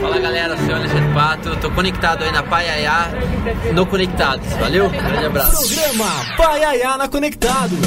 [0.00, 3.10] Fala galera, sou Alexandre Pato, tô conectado aí na Paiaiá,
[3.74, 4.46] no Conectados.
[4.54, 5.74] Valeu, grande abraço.
[5.74, 7.78] Programa Paiaiá na Conectados.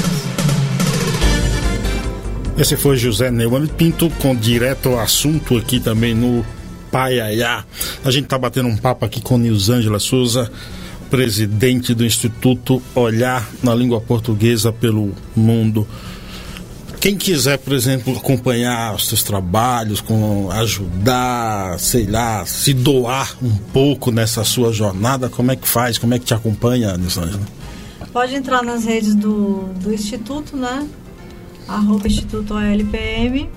[2.56, 6.44] Esse foi José Neumann Pinto com direto ao assunto aqui também no
[6.94, 7.64] Paiaiá.
[8.04, 10.48] A gente está batendo um papo aqui com Nilzângela Souza,
[11.10, 15.88] presidente do Instituto Olhar na Língua Portuguesa pelo Mundo.
[17.00, 23.56] Quem quiser, por exemplo, acompanhar os seus trabalhos, com ajudar, sei lá, se doar um
[23.72, 25.98] pouco nessa sua jornada, como é que faz?
[25.98, 27.42] Como é que te acompanha, Nilzângela?
[28.12, 30.88] Pode entrar nas redes do, do Instituto, né?
[31.66, 33.50] Arroba Instituto OLPM.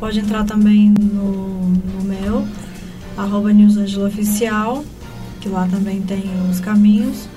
[0.00, 2.48] Pode entrar também no, no meu
[3.18, 4.82] arroba Newsangela Oficial,
[5.40, 7.28] que lá também tem os caminhos.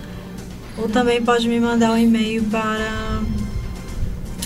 [0.77, 3.21] Ou também pode me mandar um e-mail para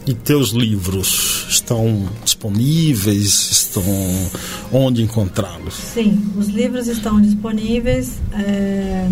[0.06, 3.50] e teus livros estão disponíveis?
[3.50, 3.82] Estão
[4.72, 5.74] onde encontrá-los?
[5.74, 8.18] Sim, os livros estão disponíveis.
[8.32, 9.06] É,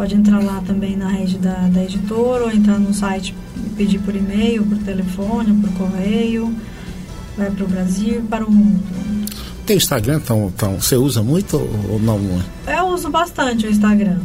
[0.00, 3.34] Pode entrar lá também na rede da, da editora ou entrar no site
[3.76, 6.56] pedir por e-mail, por telefone, por correio.
[7.40, 8.82] Vai para o Brasil e para o mundo.
[9.64, 12.20] Tem Instagram, então, então você usa muito ou não?
[12.66, 14.18] Eu uso bastante o Instagram.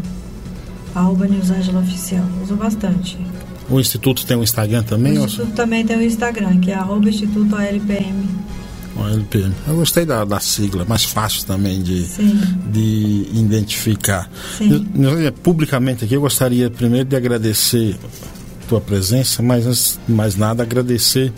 [0.94, 2.26] Arroba Newsangela Oficial.
[2.44, 3.18] Uso bastante.
[3.70, 5.18] O Instituto tem um Instagram também?
[5.18, 5.56] O Instituto ou...
[5.56, 8.28] também tem um Instagram, que é arroba Instituto OLPM.
[8.98, 9.54] OLPM.
[9.66, 12.06] Eu gostei da, da sigla, mais fácil também de,
[12.70, 14.30] de identificar.
[14.58, 14.86] Sim.
[14.94, 17.96] Eu, publicamente aqui, eu gostaria primeiro de agradecer
[18.68, 21.32] tua presença, mas antes de mais nada, agradecer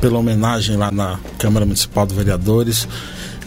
[0.00, 2.88] pela homenagem lá na Câmara Municipal de Vereadores.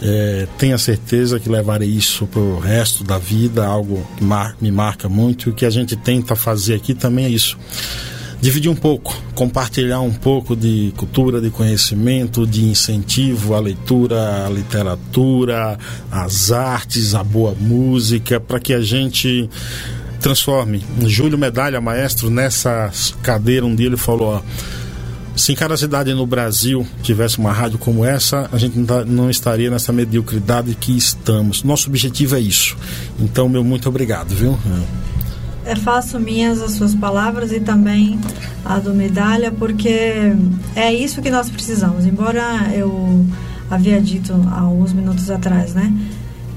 [0.02, 4.70] É, tenha certeza que levarei isso para o resto da vida, algo que mar me
[4.70, 5.48] marca muito.
[5.48, 7.56] E o que a gente tenta fazer aqui também é isso
[8.44, 14.50] dividir um pouco, compartilhar um pouco de cultura, de conhecimento, de incentivo à leitura, à
[14.50, 15.78] literatura,
[16.10, 19.48] às artes, à boa música, para que a gente
[20.20, 20.84] transforme.
[21.06, 22.92] Júlio Medalha, maestro, nessa
[23.22, 24.42] cadeira um dia ele falou: ó,
[25.36, 29.92] se cada cidade no Brasil tivesse uma rádio como essa, a gente não estaria nessa
[29.92, 31.62] mediocridade que estamos.
[31.62, 32.76] Nosso objetivo é isso.
[33.18, 34.58] Então, meu muito obrigado, viu?
[35.64, 38.18] é, faço minhas as suas palavras e também
[38.64, 40.32] a do Medalha, porque
[40.74, 42.04] é isso que nós precisamos.
[42.04, 43.24] Embora eu
[43.70, 45.92] havia dito há alguns minutos atrás, né?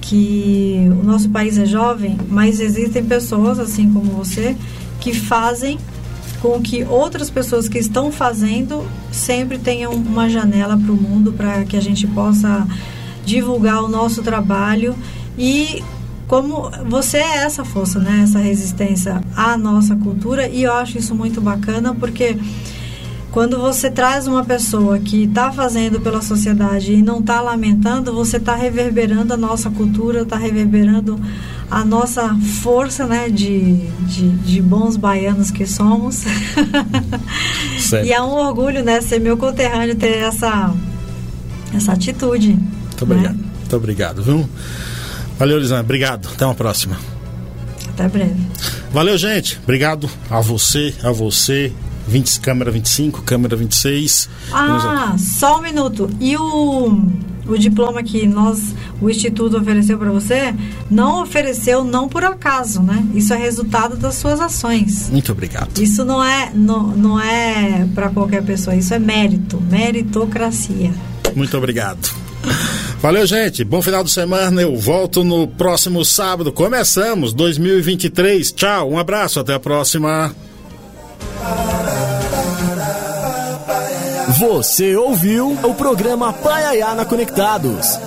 [0.02, 4.56] Que o nosso país é jovem, mas existem pessoas, assim como você,
[5.00, 5.78] que fazem
[6.42, 11.64] com que outras pessoas que estão fazendo sempre tenham uma janela para o mundo para
[11.66, 12.68] que a gente possa
[13.26, 14.96] divulgar o nosso trabalho
[15.38, 15.84] e
[16.28, 18.22] como você é essa força, né?
[18.24, 22.38] Essa resistência à nossa cultura e eu acho isso muito bacana porque
[23.38, 28.38] quando você traz uma pessoa que está fazendo pela sociedade e não está lamentando, você
[28.38, 31.22] está reverberando a nossa cultura, está reverberando
[31.70, 33.76] a nossa força né, de,
[34.08, 36.24] de, de bons baianos que somos.
[38.04, 40.74] e é um orgulho né, ser meu conterrâneo ter essa,
[41.76, 42.54] essa atitude.
[42.54, 43.36] Muito obrigado.
[43.36, 43.44] Né?
[43.60, 44.50] Muito obrigado, viu?
[45.38, 45.82] Valeu, Lisana.
[45.82, 46.28] Obrigado.
[46.34, 46.98] Até uma próxima.
[47.90, 48.42] Até breve.
[48.92, 49.60] Valeu, gente.
[49.64, 51.72] Obrigado a você, a você.
[52.08, 54.30] 20, câmera 25, câmera 26.
[54.54, 56.10] Ah, só um minuto.
[56.20, 57.02] E o,
[57.46, 60.56] o diploma que nós, o Instituto ofereceu para você,
[60.90, 63.06] não ofereceu não por acaso, né?
[63.14, 65.10] Isso é resultado das suas ações.
[65.10, 65.78] Muito obrigado.
[65.80, 70.94] Isso não é, não, não é para qualquer pessoa, isso é mérito, meritocracia.
[71.36, 72.10] Muito obrigado.
[73.02, 73.64] Valeu, gente.
[73.64, 74.62] Bom final de semana.
[74.62, 76.52] Eu volto no próximo sábado.
[76.52, 78.52] Começamos 2023.
[78.52, 80.34] Tchau, um abraço, até a próxima.
[84.36, 87.98] Você ouviu o programa Paiaiana Conectados.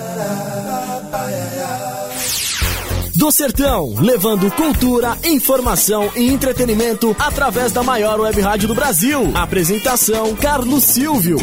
[3.15, 9.31] Do Sertão, levando cultura, informação e entretenimento através da maior web rádio do Brasil.
[9.33, 11.37] Apresentação: Carlos Silvio.